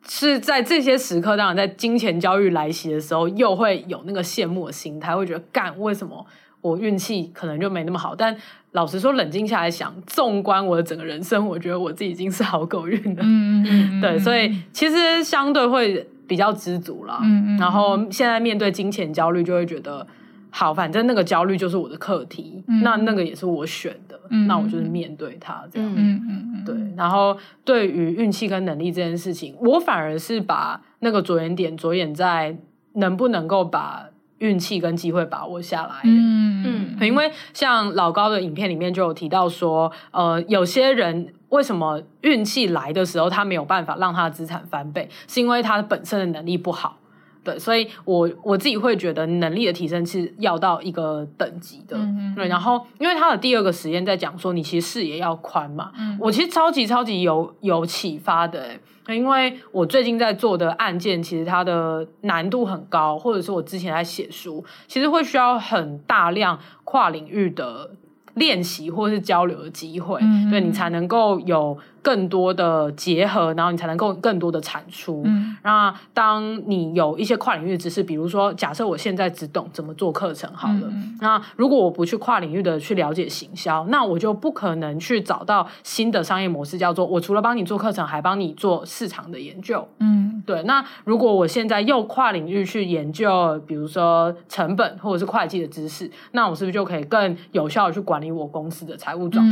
[0.08, 6.24] 是在这些时刻，当然在金钱焦虑来袭的时候，又会有那个羡慕的心态，会觉得干，为什么
[6.62, 8.34] 我运气可能就没那么好，但。
[8.76, 13.22] 老实说，冷静下来想，纵观我的整个人生，我觉得我自己已经是好狗运了。
[13.22, 17.18] 嗯嗯 对，所以其实相对会比较知足啦。
[17.22, 17.58] 嗯嗯。
[17.58, 20.06] 然后现在面对金钱焦虑，就会觉得
[20.50, 25.90] 好，反正那个焦虑就是我的课题，嗯、那那个也是我选的，嗯、那我就是面对它这样。
[25.96, 26.64] 嗯嗯嗯。
[26.66, 27.34] 对，然后
[27.64, 32.58] 对于运气跟能力这件事情，我反而是把那个着眼点着眼在
[32.92, 34.10] 能不能够把。
[34.38, 36.96] 运气跟机会把握下来，嗯。
[36.98, 46.98] 嗯，因为像老高的影片里面就有提到说，呃，有些人为什么运气来的时候他没有办法让他的资产翻倍，是因为他本身的能力不好，
[47.44, 58.70] 对，所以我我自己会觉得能力的提升是要到一个等级的，嗯、对，然后因为他的第二个实验在讲说，你其实视野要宽嘛，嗯、我其实超级超级有有启发的，
[59.08, 67.90] 因为我最近在做的案件，其实它的难度很高，或者是我之前在写书，其实会需要很大量跨领域的
[68.36, 75.22] 练习或是交流的机会，嗯、对你才能够有更多的结合，然后你才能够更多的产出。
[75.24, 89.88] 嗯，那当你有一些跨领域的知识，比如说，假设我现在只懂怎么做课程好了，嗯、那如果我不去跨领域的去了解行销，那我就不可能去找到新的商业模式，叫做我除了帮你做课程，还帮你做市场的研究。
[89.98, 90.62] 嗯，对。
[90.62, 99.44] 那如果我现在又跨领域去研究，比如说成本或者是会计的知识，那我是不是就可以更有效的去管理我公司的财务状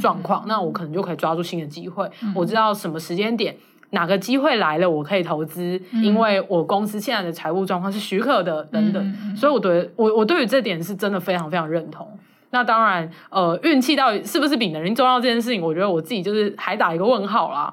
[0.00, 0.44] 状况？
[0.46, 2.10] 那我可能就可以抓住新的机会。
[2.22, 3.56] 嗯、我知道什么时间点
[3.90, 9.02] 哪个机会来了，我可以投资，嗯、因为我公司现在的财务状况是许可的，等等。
[9.24, 12.06] 嗯、所以我对我我对于这点是真的非常非常认同。
[12.52, 17.72] 那当然，呃，运气到底是不是比能力重要这件事情，我觉得我自己就是还打一个问号啦。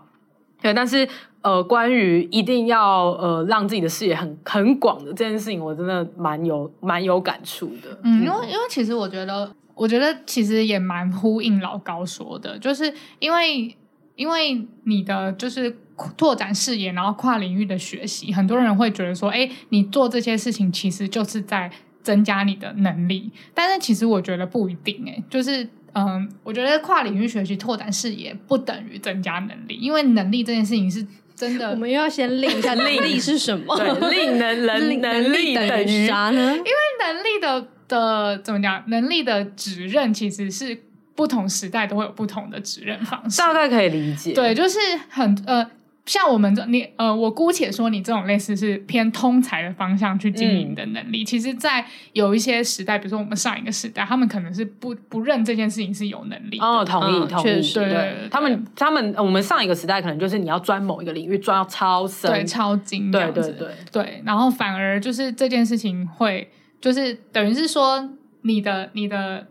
[0.61, 1.07] 对，但是
[1.41, 7.95] 呃，关于一定要呃让自己的视野很很广的这件事情，我真的蛮有蛮有感触的。
[8.03, 9.49] 嗯，因为因为其实我觉得。
[9.77, 13.77] 我觉得其实也蛮呼应老高说的，就是因为
[14.15, 15.77] 因为你的就是
[16.17, 31.69] 拓展视野，然后跨领域的学习，很多人会觉得说，哎，你做这些事情其实就是在增加你的能力，但是其实我觉得不一定，哎，就是嗯，我觉得跨领域学习、拓展视野不等于增加能力，因为能力这件事情是真的。
[31.69, 33.77] 我们又要先 令一下能力是什么？
[33.77, 36.55] 对， 力能能能力等于啥呢？
[36.55, 37.67] 因为能力的。
[37.87, 38.83] 的怎么讲？
[38.87, 40.83] 能力的指认其实是
[41.15, 44.33] 不同时代都会有不同的指认方式，大概可以理解。
[44.33, 44.77] 对，就是
[45.09, 45.67] 很呃，
[46.05, 56.59] 像我们这你呃，我姑且说你这种类似是偏通才的方向去经营的能力，嗯、其实，在有一些时代，比如说我们上一个时代，他们可能是不不认这件事情是有能力。
[56.59, 63.69] 哦，同意，同意，确实，对，对，对，对，他们他们我们上一个时代可能就是你要钻某一个领域，钻到超深，对，超精，对对对。
[63.91, 66.49] 对，然后反而就是这件事情会
[66.81, 68.09] 就是等于是说。
[68.43, 69.45] 你的、你的、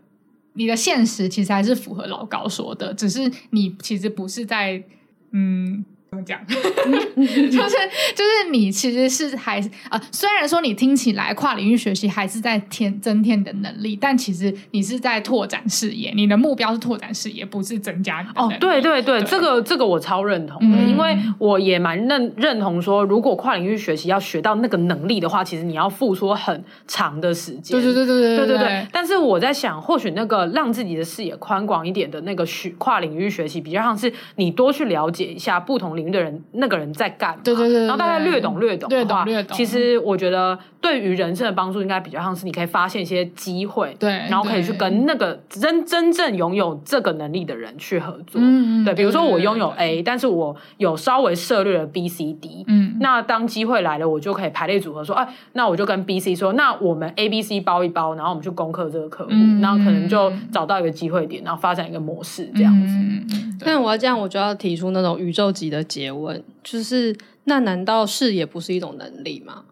[0.53, 4.83] 你的现实其实还是符合老高说的，只是你其实不是在
[5.31, 5.85] 嗯。
[6.09, 6.39] 怎么讲？
[6.47, 7.75] 就是
[8.15, 9.61] 就是你其实是还，
[10.09, 18.25] 虽然说你听起来跨领域学习还是在添增添的能力，但其实你是在拓展视野，你的目标是拓展视野，不是增加。
[18.35, 27.77] 哦，对对对，这个这个我超认同的，因为我也蛮认认同说，如果跨领域学习要学到那个能力的话，其实你要付出很长的时间。
[27.77, 28.87] 对对对对对对对。
[28.93, 35.96] 但是我在想，或许那个让自己的视野宽广一点的那个学，跨领域学习比较像是你多去了解一下不同。
[35.97, 37.41] 领域的人，那个人在干嘛？
[37.43, 39.57] 对对对，然后大概略懂略懂的话，略懂略懂。
[39.57, 48.39] 其实我觉得对于人生的帮助，应该比较像是你可以发现一些机会，对，然后可以去跟那个真真正拥有这个能力的人去合作。
[48.41, 52.63] 嗯，对，比如说我拥有 A，但是我有稍微涉猎了 B、C、D。
[52.67, 59.31] 嗯，那当机会来了，我就可以排列组合说，哎，那我就跟 B、C 说，那我们 A、B、C 包一包，然后我们去攻克这个客户，
[59.61, 62.93] 然后可能就找到一个机会点，然后发展一个模式这样子。
[62.93, 69.63] 嗯但我要这样，我就要提出那种宇宙级的詰问，就是那难道视野不是一种能力吗？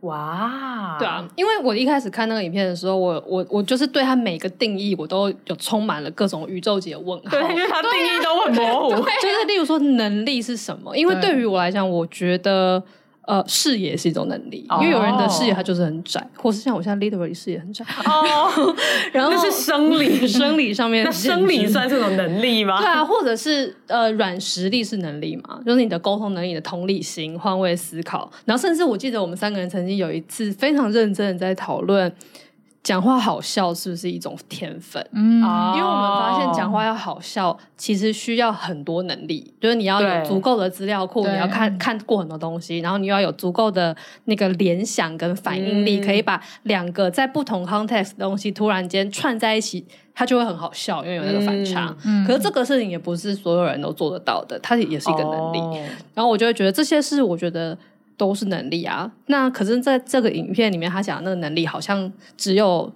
[0.00, 7.30] 哇，对啊，因为我一开始看那个影片的时候，我我我就是对他每个定义，我都有充满了各种宇宙级的问号。
[7.30, 8.94] 对，因为他定义都很模糊。
[8.94, 10.96] 就是例如说能力是什么？
[10.96, 12.80] 因为对于我来讲，我觉得
[13.26, 18.74] 呃，视野是一种能力，因为有人的视野他就是很窄，或是像我现在 literally 视野很窄哦。
[19.12, 22.80] 然后那是生理， 生理上面，那生理算是种能力吗？
[22.80, 32.10] 对啊，或者是呃，软实力是能力嘛，就是你的沟通能力、你的同理心、换位思考，然后甚至我记得我们三个人曾经有一次非常认真的在讨论。
[32.86, 35.04] 讲话好笑是不是一种天分？
[35.10, 35.42] 嗯，
[35.74, 49.84] 因为我们发现讲话要好笑，其实需要很多能力，就是你要有足够的资料库，你要看看过很多东西，然后你要有足够的那个联想跟反应力，嗯、可以把两个在不同 context 的东西突然间串在一起，
[50.14, 51.92] 它就会很好笑，因为有那个反差。
[52.04, 55.58] 嗯，可是这个事情也不是所有人都做得到的，它也是一个能力。
[55.58, 55.76] 哦、
[56.14, 57.76] 然后我就会觉得这些是我觉得。
[58.16, 62.92] 都是能力啊，那可是在这个影片里面，他讲的那个能力好像只有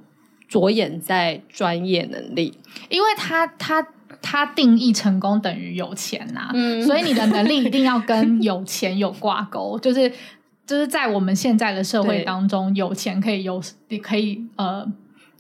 [0.49, 2.59] 着眼在专业能力，
[2.89, 3.87] 因为他他
[4.23, 10.11] 他定义成功等于有钱呐、啊，嗯，所以你的能力一定要跟有钱有挂钩，就是
[10.67, 14.87] 就是在我们现在的社会当中，有钱可以有，你可以呃，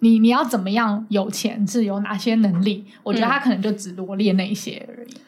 [0.00, 2.84] 你你要怎么样有钱是有哪些能力？
[3.02, 5.10] 我觉得他可能就只罗列那些而已。
[5.14, 5.20] 嗯，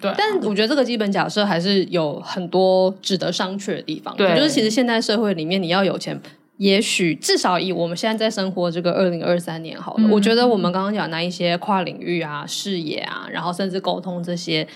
[0.00, 4.14] 对，但我觉得这个基本假设还是有很多值得商榷的地方。
[4.16, 6.20] 对，就是其实现代社会里面，你要有钱，
[6.58, 14.66] 也许至少以我们现在在生活这个二零二三年好了，嗯，我觉得我们刚刚讲那一些跨领域啊、视野啊，然后甚至沟通这些。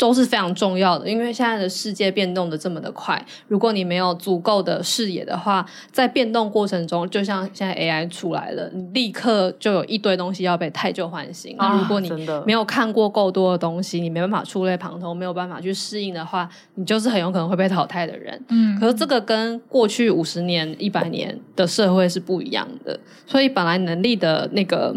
[0.00, 11.54] 都是非常重要的，因为现在的世界变动的这么的快，如果你没有足够的视野的话，在变动过程中，就像现在 AI 出来了，你立刻就有一堆东西要被汰旧换新。
[11.58, 12.10] 那、啊、如果你
[12.46, 18.42] 没有看过够多的东西，你没办法触类旁通，没有办法去适应的话，你就是很有可能会被淘汰的人。
[18.48, 24.96] 嗯，可是这个跟过去五十年、一百年的社会是不一样的，所以本来能力的那个。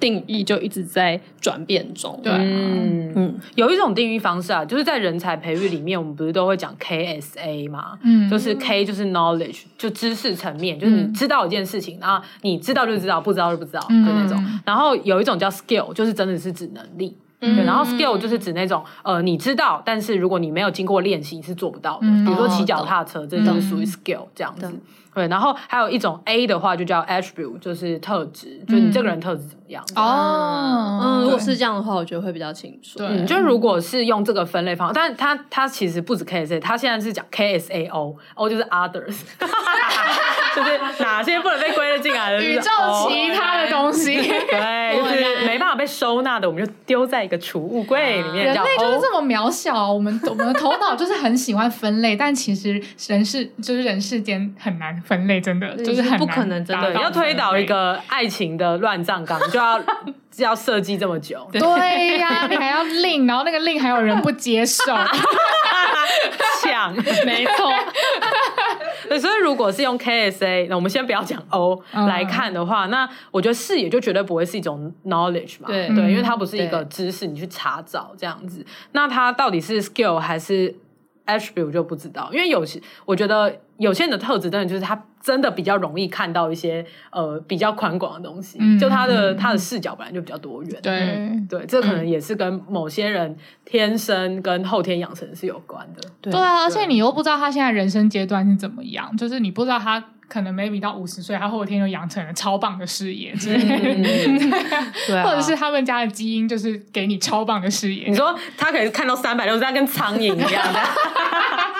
[0.00, 2.18] 定义就一直在转变中。
[2.22, 7.98] 对，嗯嗯，有一种定义方式啊，就是在人才培育里面，我们不是都会讲 KSA 嘛？
[8.02, 14.42] 嗯，就是 K 就是 knowledge，就知识层面，就是你知道一件事情，然后你知道就知道，不知道就不知道，就那种。
[14.64, 17.16] 然后有一种叫 skill，就是真的是指能力。
[17.40, 22.06] 对，然后 skill 就是指那种呃，你知道，但是如果你没有经过练习，你是做不到的。
[22.24, 24.68] 比如说骑脚踏车，这就是属于 skill 这样子。
[25.18, 29.84] 对，然后还有一种 A 的话，就叫 attribute，就是特质，就你这个人特质怎么样。
[29.96, 32.98] 哦，嗯，如果是这样的话，我觉得会比较清楚。
[32.98, 39.22] 对，就如果是用这个分类方法，但是它它其实不止 KSA，它现在是讲 KSAO，O 就是 others，
[40.54, 42.70] 就是哪些不能被归类进来的宇宙
[43.08, 44.14] 其他的东西。
[44.14, 48.46] 对，就是没办法被收纳的，我们就丢在一个储物柜里面。
[48.46, 54.98] 人类就是这么渺小，我们 我们的头脑就是很喜欢分类，但其实人世就是人世间很难。
[55.02, 59.78] 分类真的就是很不可能，真的要推倒一个爱情的乱葬岗，就要
[60.38, 61.46] 要设计这么久。
[61.52, 64.82] 对呀，你还要令，然后那个令还有人不接受，
[66.62, 66.94] 抢，
[67.26, 67.70] 没错。
[69.16, 78.66] 所以如果是用 KSA，那我们先不要讲 O 来看的话，那我觉得视野就绝对不会是一种 knowledge 嘛，对，因为它不是一个知识，你去查找这样子。
[78.92, 80.74] 那它到底是 skill 还是
[81.26, 83.60] attribute 就不知道，因为有些我觉得。
[83.78, 90.80] 有些人的特质真的就是他真的比较容易看到一些呃比较宽广的东西，嗯、就他的、嗯、他的视角本来就比较多元。
[90.82, 96.08] 对、嗯、对，这可能也是跟某些人天生跟后天养成是有关的。
[96.20, 104.38] 对，对啊，而且你又不知道他现在人生阶段是怎么样，就是你不知道他可能 maybe 到五十岁，他后天就养成了超棒的视野之类的，嗯、
[105.08, 108.08] 对、啊，或者是他们家的基因就是给你超棒的视野。
[108.08, 110.80] 你说他可以看到三百六十度，跟苍蝇一样的。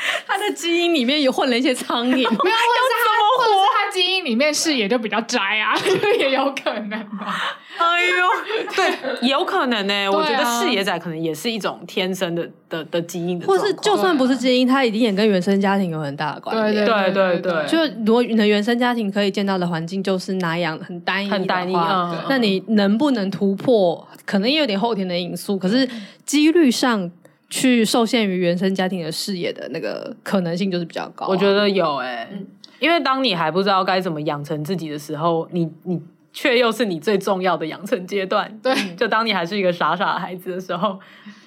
[0.26, 5.74] 他的基因里面有混了一些苍蝇， 没有，或者是他，或者是他基因里面视野就比较窄啊，
[6.18, 7.58] 也有可能吧。
[7.78, 8.26] 哎呦，
[8.74, 10.08] 对，有可能呢、欸。
[10.08, 16.74] 我觉得视野窄可能也是一种天生的的的基因的，或是就算不是基因，他一定也跟原生家庭有很大的关系。
[16.74, 25.88] 对对对对，就如果你的原生家庭可以见到的环境就是那样很单一、很单一，嗯、那你能不能突破，可能也有点后天的因素，可是
[26.24, 27.10] 几率上。
[27.48, 32.46] 去受限于原生家庭的视野的那个可能性就是比较高，啊，我觉得有哎、欸，嗯、
[32.78, 36.00] 因为当你还不知道该怎么养成自己的时候，你你
[36.32, 40.98] 却又是你最重要的养成阶段，对，就当你还是一个傻傻的孩子的时候。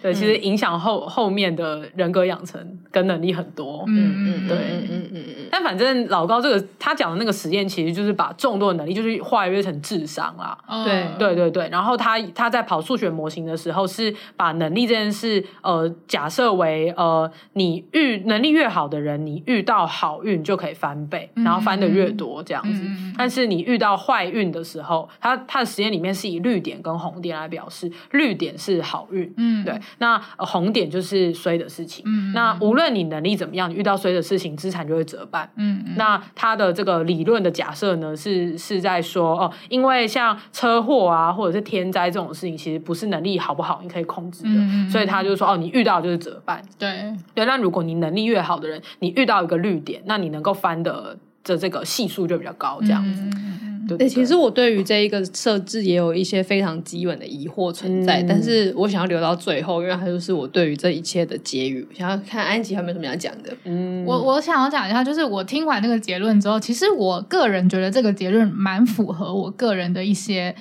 [0.02, 3.84] 对，其实影响后后面的人格养成跟能力很多。
[3.88, 5.36] 嗯嗯，对，嗯嗯嗯嗯。
[5.52, 10.58] 但反正老高这个他讲的那个实验，其实就是把众多的能力就是化约成智商啦。
[10.84, 11.70] 对对对对。
[11.70, 22.84] 然后他他在跑数学模型的时候，是把能力这件事，呃，假设为呃，你遇能力越好的人，你遇到好运就可以翻倍，然后翻的越多这样子。
[23.18, 51.18] 但是你遇到坏运的时候，他他的实验里面是以绿点跟红点来表示，绿点是好运，嗯，对，那红点就是衰的事情，嗯，那无论你能力怎么样，你遇到衰的事情，资产就会折半，嗯，那它的这个理论的假设呢，是是在说哦，因为像车祸啊，或者是天灾这种事情，其实不是能力好不好你可以控制的，嗯，所以他就说哦，你遇到就是折半，对，对，那如果你能力越好的人，你遇到一个绿点，那你能够翻的。
[51.44, 53.22] 这这个系数就比较高，这样子。
[53.22, 61.88] 嗯、对，对，对，其实我对于这一个设置也有一些非常基本的疑惑存在，嗯、但是我想要留到最后，因为它就是我对于这一切的结语。
[61.98, 63.52] 想要看安吉还有没有什么要讲的？
[63.64, 70.56] 嗯，我我想要讲一下，就是我听完那个结论之后，其实我个人觉得这个结论蛮符合我个人的一些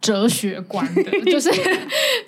[0.00, 1.50] 哲学观的， 就是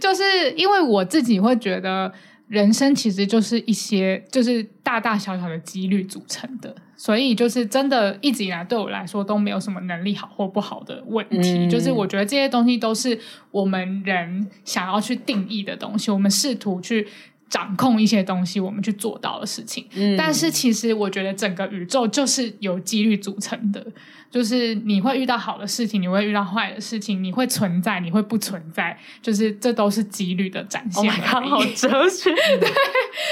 [0.01, 2.13] 就是因为我自己会觉得。
[2.49, 13.19] 人生其实就是一些，就是大大小小的几率组成的，所以就是真的一直以来对我来说都没有什么能力好或不好的问题，嗯、就是我觉得这些东西都是
[13.51, 17.07] 我们人想要去定义的东西，我们试图去
[17.49, 19.87] 掌控一些东西，我们去做到的事情。
[19.95, 23.85] 嗯、但是其实我觉得整个宇宙就是由几率组成的。
[24.29, 31.03] 就是你会遇到好的事情，你会遇到坏的事情，你会存在，你会不存在，就是这都是几率的展现。
[31.05, 32.69] Oh my God, 好哲学， 对，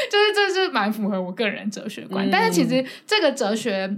[0.09, 2.27] 就是这是蛮符合我个人哲学观。
[2.27, 3.95] 嗯、但是其实这个哲学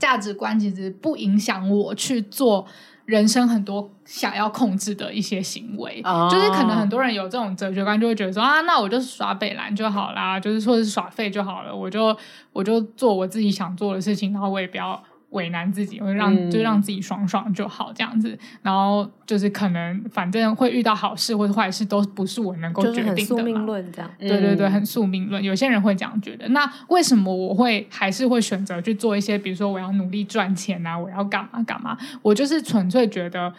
[0.00, 2.66] 价值观其实不影响我去做
[3.06, 6.02] 人生很多想要控制的一些行为。
[6.04, 6.30] Oh.
[6.30, 12.14] 就是可能很多人有这种哲学观，就会觉得说啊，那我就是耍北兰就好啦，就是说是耍废就好了，我就
[12.52, 15.02] 我就做我自己想做的事情，然后我也不要。
[15.30, 18.38] 为难自己，会让、嗯、就让自己爽爽就好，这样子。
[18.62, 23.24] 然后就是可能反正会遇到好事或者坏事，都不是我能够决定的嘛。
[23.26, 25.42] 宿命论这样，对对对，很宿命论。
[25.42, 26.48] 有些人会这样觉得。
[26.50, 31.98] 那为什么我会还是会选择去做一些，比如说我要努力赚钱啊，我要干嘛干嘛？
[32.22, 33.52] 我就是纯粹觉得，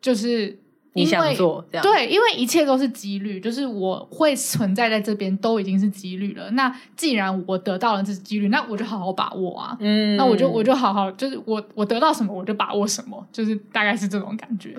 [0.00, 0.58] 就是。
[0.94, 6.50] 你想做这样对，因为一切都是几率，就是我会存在在这边，都已经是几率了。
[6.52, 9.76] 那既然我得到了这几率，那我就好好把握啊。
[9.78, 14.74] 嗯，那我就我就好好，就是我我得到什么，我就把握什么，就是大概是这种感觉。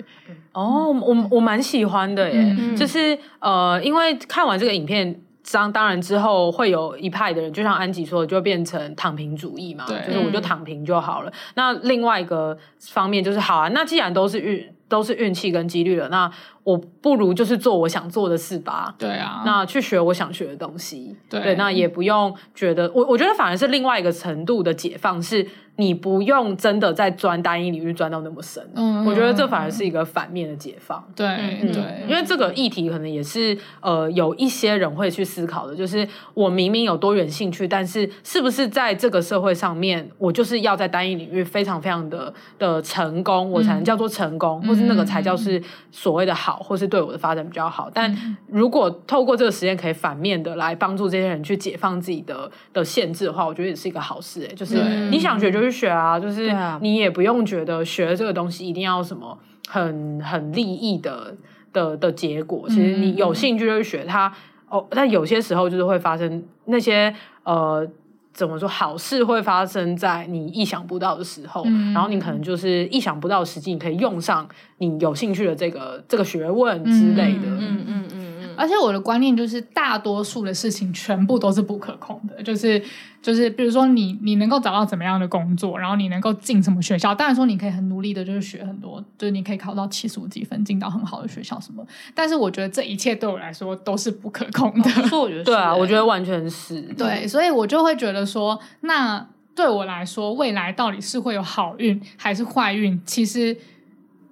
[0.52, 5.20] 哦，我我蛮喜欢的耶，嗯、就是呃，因为看完这个影片，
[5.52, 11.30] 当当然之后会有一派的人，就像安吉说的，就会变成躺平主义嘛，就是我就躺平就好了。
[11.30, 12.56] 嗯、那另外一个
[12.90, 14.68] 方面就是，好啊，那既然都是运。
[14.90, 16.28] 都是运气跟几率了，那
[16.64, 18.92] 我不如就是做我想做的事吧。
[18.98, 21.16] 对啊，那去学我想学的东西。
[21.28, 25.46] 对，对，那也不用觉得我，我觉得反而是另外一个程度的解放是。
[25.80, 31.02] 你不用真的在钻单一领域钻到那么深，嗯，我觉得这反而是一个反面的解放。
[31.16, 31.26] 对
[31.72, 47.90] 对，因为这个议题可能也是呃有一些人会去思考的，就是我明明有多元兴趣，但是是不是在这个社会上面，我就是要在单一领域非常非常的的成功，我才能叫做成功，或是那个才叫是所谓的好，或是对我的发展比较好。
[47.94, 48.14] 但
[48.46, 54.46] 如果透过这个实验可以反面的来帮助这些人去解放自己的的限制的话，我觉得也是一个好事。
[54.50, 54.76] 哎，就是
[55.10, 55.80] 你想学就是。
[55.80, 61.34] 学啊，就是你也不用觉得学这个东西一定要什么很很利益的
[61.72, 62.68] 的的结果。
[62.68, 64.30] 其实你有兴趣就去学它
[64.68, 64.86] 哦。
[64.90, 67.14] 但有些时候就是会发生那些
[67.44, 67.88] 呃，
[68.32, 74.46] 怎么说，好事会发生在你意想不到的时候，嗯、然后你可能就是意想不到的时机，你可以用上
[74.78, 77.46] 你有兴趣的这个这个学问之类的。
[77.46, 77.84] 嗯嗯嗯。
[77.86, 78.29] 嗯嗯
[78.60, 82.42] 而且我的观念就是，大多数的事情全部都是不可控的。
[82.42, 82.78] 就是
[83.22, 91.82] 就是，比如说你你能够找到怎么样的工作，然后你能够进什么学校，当然说你可以很努力的，就是学很多，就是你可以考到七十五几分，进到很好的学校什么。
[92.14, 94.90] 但是我觉得这一切对我来说都是不可控的。
[95.10, 103.00] 哦、我觉得 对啊，我觉得完全是对，所以我就会觉得说，那对我来说，未来到底是会有好运还是坏运？
[103.06, 103.56] 其实。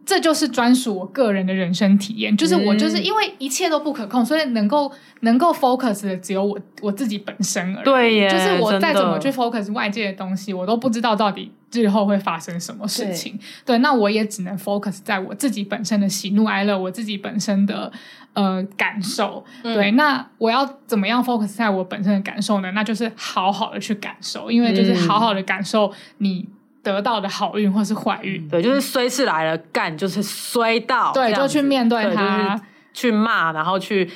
[0.09, 4.91] 这就是专属我个人的人生体验，就是我就是因为一切都不可控，所以能够
[5.21, 7.85] 能够 focus 的只有我我自己本身而已。
[7.85, 13.37] 对耶，就是我再怎么去 focus 外界的东西，我都不知道到底日后会发生什么事情。
[13.67, 17.93] 对，对，那我也只能 focus 在我自己本身的喜怒哀乐，我自己本身的
[18.33, 19.45] 呃感受。
[19.63, 22.71] 嗯、对，那我要怎么样 focus 在我本身的感受呢？
[22.71, 26.49] 那就是好好的去感受，因为就是好好的感受你。
[26.93, 32.63] 得到的好运或是坏运，对，就是衰事来了，干就是衰到，对，就去面对它，就是、
[32.93, 34.11] 去骂，然后去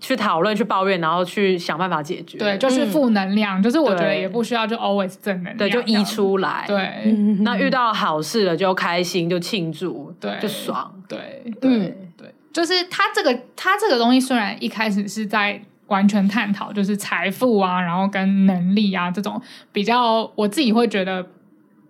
[0.00, 19.40] 去讨论，去抱怨，然后去想办法解决，对，就是负能量，嗯、就是我觉得也不需要就 always 正能量，对，就溢出来，对，嗯、那遇到好事了就开心，就庆祝，对，就爽，对，对，嗯、对，就是他这个他这个东西虽然一开始是在完全探讨就是财富啊，然后跟能力啊这种
[19.72, 21.26] 比较，我自己会觉得。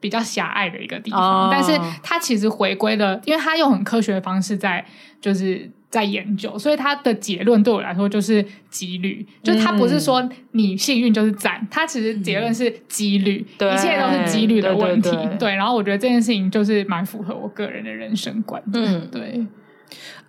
[0.04, 1.48] 比较狭隘的一个地方。
[1.48, 4.84] 哦、但是他其实回归了，因为他用很科学的方式在
[5.18, 15.10] 就是在研究，所以他的结论对我来说就是几率，嗯、就是他不是说你幸运就是赞，他其实结论是几率，嗯、一切都是几率的问题。
[15.38, 18.78] 对，然后我觉得这件事情就是蛮符合我个人的人生观的。
[18.78, 19.46] 嗯，对，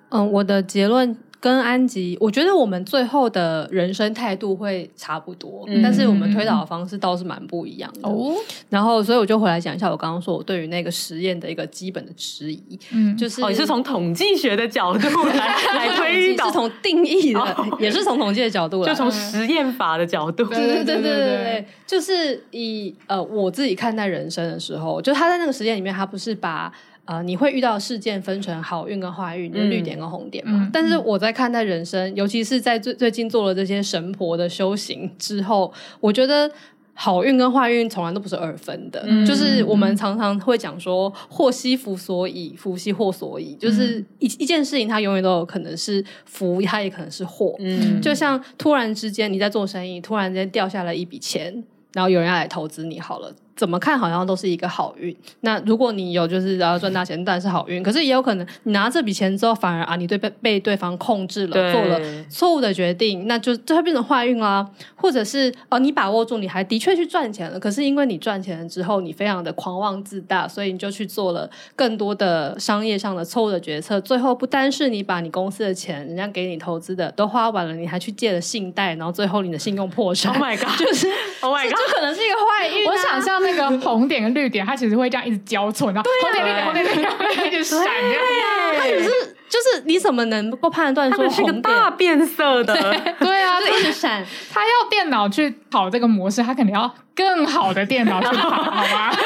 [0.07, 1.17] 嗯，我的结论。
[1.39, 8.09] 跟安吉，我觉得我们最后的人生态度会差不多，嗯、但是我们推导的方式倒是蛮不一样的。
[8.09, 8.33] 哦，
[8.69, 26.73] 然后所以我就回来讲一下我刚刚说我对于那个实验的一个基本的质疑，嗯，就是哦，你是从统计学的角度来 来推导，是从定义的，哦、也是从统计的角度来，就从实验法的角度， 对对对对对对，就是以呃我自己看待人生的时候，就他在那个实验里面，他不是把。
[27.06, 30.64] 呃，你会遇到事件分成好运跟坏运，就是、绿点跟红点嘛。
[30.64, 36.49] 嗯、但是我在看待人生，尤其是在最最近做了这些神婆的修行之后，我觉得
[36.95, 39.03] 好运跟坏运从来都不是二分的。
[39.06, 43.53] 嗯、就是我们常常会讲说，祸兮福所倚，福兮祸所倚。
[43.56, 47.53] 就是一一件事情，它永远都有可能是福，它也可能是祸。
[47.60, 53.32] 嗯，就像突然之间你在做生意，突然间掉下了一笔钱，然后有人要来投资你，好了。
[53.56, 55.16] 怎么看好像都是一个好运。
[55.41, 57.82] 那如果你有就是然后赚大钱，当然是好运。
[57.82, 61.99] 可是也有可能你拿这笔钱之后，反而啊你对被被对方控制了，做了
[62.30, 64.68] 错误的决定，那就就会变成坏运啦。
[64.95, 67.58] 或者是哦你把握住，你还的确去赚钱了。
[67.60, 74.01] 可是因为你赚钱了之后，你非常的狂妄自大，所以你就去做了更多的商业上的错误的决策。
[74.01, 80.34] 最后不单是你把你公司的钱，人家给你投资的都花完了，你还去借了信贷，然后最后你的信用破产。
[80.36, 80.76] Oh my god！
[80.78, 81.08] 就是
[81.39, 81.72] Oh my god！
[81.78, 82.91] 这可能是一个坏运啊。
[82.91, 83.45] 我想象。
[83.46, 89.10] 那个红点跟绿点，它其实会这样一直交错，然后红点绿点红点绿点 一直闪，对呀，它只是
[89.48, 92.74] 就是你怎么能够判断说红点是个大变色的？
[93.20, 94.26] 对啊，就一直闪。
[94.52, 99.12] 它要电脑去跑这个模式，它肯定要更好的电脑去跑，好吗？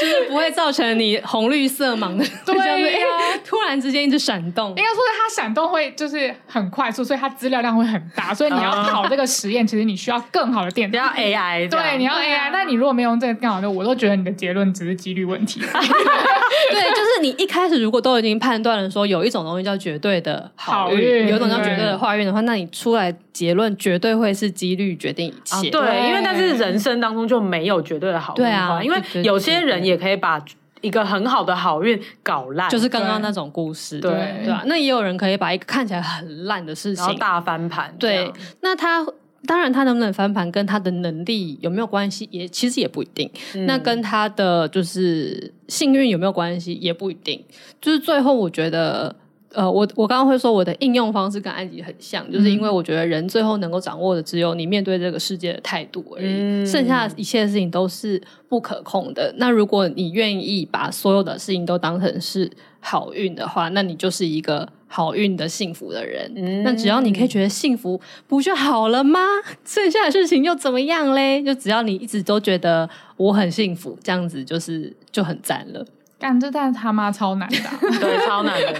[0.00, 4.70] 就是不会造成你红绿色盲的， 对呀、啊，突然之间一直闪动。
[4.70, 11.68] 应该说是它闪动会就是很快速，所以它资料量会很大，所以你要跑这个实验，其实你需要更好的电脑，要 AI。
[11.68, 12.50] 对，你要 AI。
[12.52, 15.60] 但你如果没有用这个更好的，我都觉得你的结论只是几率问题。
[16.70, 25.70] 对，就是你一开始如果都已经判断了说有一种东西叫绝对的好运，有一种叫绝对的坏运的话，那你出来结论绝对会是几率决定一切。
[25.70, 28.36] 对，因为但是人生当中就没有绝对的好运。
[28.36, 29.87] 对啊，因为有些人。
[29.88, 30.42] 也可以把
[30.80, 34.62] 一个很好的好运搞烂，就是刚刚那种故事，对对，对吧？
[34.66, 38.32] 那也有人可以把一个看起来很烂的事情大翻盘，对。
[38.60, 39.04] 那他
[39.46, 42.28] 当然，他能不能翻盘跟他的能力有没有关系？
[42.30, 43.30] 也其实也不一定。
[43.54, 46.74] 嗯、那跟他的就是幸运有没有关系？
[46.74, 47.44] 也不一定。
[47.80, 49.14] 就是最后，我觉得。
[49.52, 59.34] 呃，我我刚刚会说我的应用方式跟安吉很像，就是因为我觉得人最后能够掌握的只有你面对这个世界的态度而已，嗯、剩下的一切事情都是不可控的。
[59.38, 66.30] 那如果你愿意把所有的事情都当成是好运的话，那你就是一个好运的幸福的人。
[66.36, 69.20] 嗯、那只要你可以觉得幸福，不就好了吗？
[69.64, 71.42] 剩下的事情又怎么样嘞？
[71.42, 75.84] 就只要你一直都觉得我很幸福，这样子就是就很赞了。
[76.18, 78.74] 干，这但他妈超难的，啊， 对，超难的。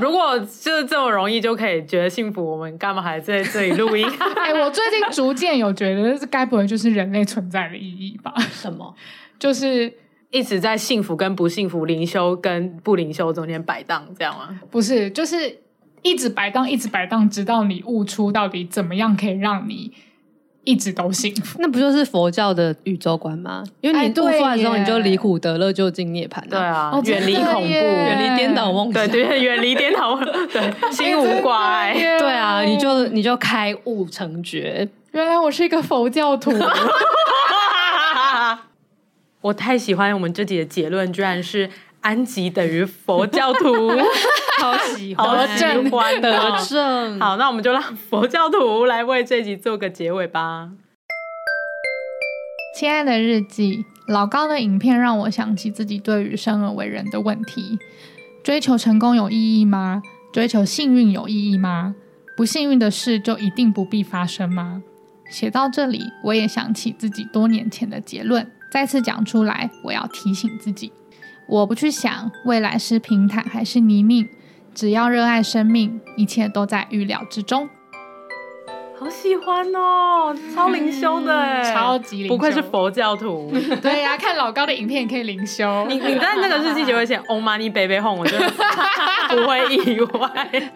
[0.00, 4.06] 如果就是这么容易就可以觉得幸福，我们干嘛还在这里录音？
[4.36, 8.32] 哎、欸，我最近逐渐有觉得，这该不会就是人类存在的意义吧？
[8.52, 8.94] 什么？
[9.38, 9.92] 就是
[10.30, 14.60] 一直在幸福跟不幸福、灵修跟不灵修中间摆荡，这样吗？
[14.70, 15.60] 不是，就是
[16.02, 19.92] 一直摆荡，一直摆荡，直到你悟出到底怎么样可以让你。
[20.64, 23.62] 一直都幸福，那不就是佛教的宇宙观吗？
[23.80, 26.40] 因为你悟出来之后，你就离苦得乐，就进涅槃。
[26.48, 30.18] 对啊，远离恐怖，远离颠倒梦想，对对，远离颠倒，
[30.52, 31.92] 对， 心无挂碍。
[31.92, 34.88] 对啊，你就你就开悟成觉。
[35.12, 36.50] 原来我是一个佛教徒。
[39.40, 41.68] 我太喜欢我们这集的结论，居然是
[42.04, 43.90] 安吉等于佛教徒。
[44.60, 47.18] 好喜欢，得正欢得正。
[47.18, 50.70] 好，那我们就让佛教徒来为这集做个结尾吧。
[52.78, 57.78] 亲爱的日记，老高的影片让我想起自己对于生而为人的问题：
[58.42, 60.02] 追求成功有意义吗？
[60.32, 61.94] 追求幸运有意义吗？
[62.36, 64.82] 不幸运的事就一定不必发生吗？
[65.30, 69.70] 写到这里，我也想起自己多年前的结论，再次讲出来。
[69.84, 70.92] 我要提醒自己，
[71.46, 74.28] 我不去想未来是平坦还是泥泞。
[74.74, 77.68] 只要热爱生命，一切都在预料之中。
[79.04, 83.52] 好喜欢哦，超灵修的哎，超级灵修，不愧是佛教徒。
[83.82, 85.84] 对呀、啊，看老高的影片也可以灵修。
[85.90, 88.50] 你你在那个日记就会写 “Om Mani Baby Home”，我觉得
[89.28, 90.70] 不会意外。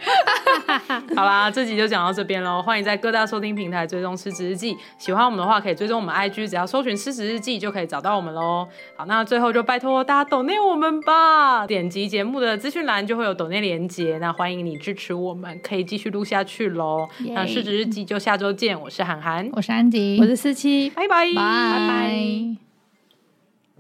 [1.17, 4.75] 好啦，这集就讲到这边喽，欢迎在各大收听平台追踪《失职日记》。
[4.99, 8.69] 喜欢我们的话，可以追踪我们 IG，只要搜寻“失职日记”就可以找到我们喽。
[8.95, 14.19] 好，那最后就拜托大家抖内我们吧，点击节目的资讯栏就会有抖内连接。
[14.21, 17.09] 那欢迎你支持我们，可以继续录下去喽。
[17.31, 21.07] 那《失职日记》就下周见，我是涵涵，我是安吉，我是思琪，拜。
[21.09, 22.68] 拜，拜拜。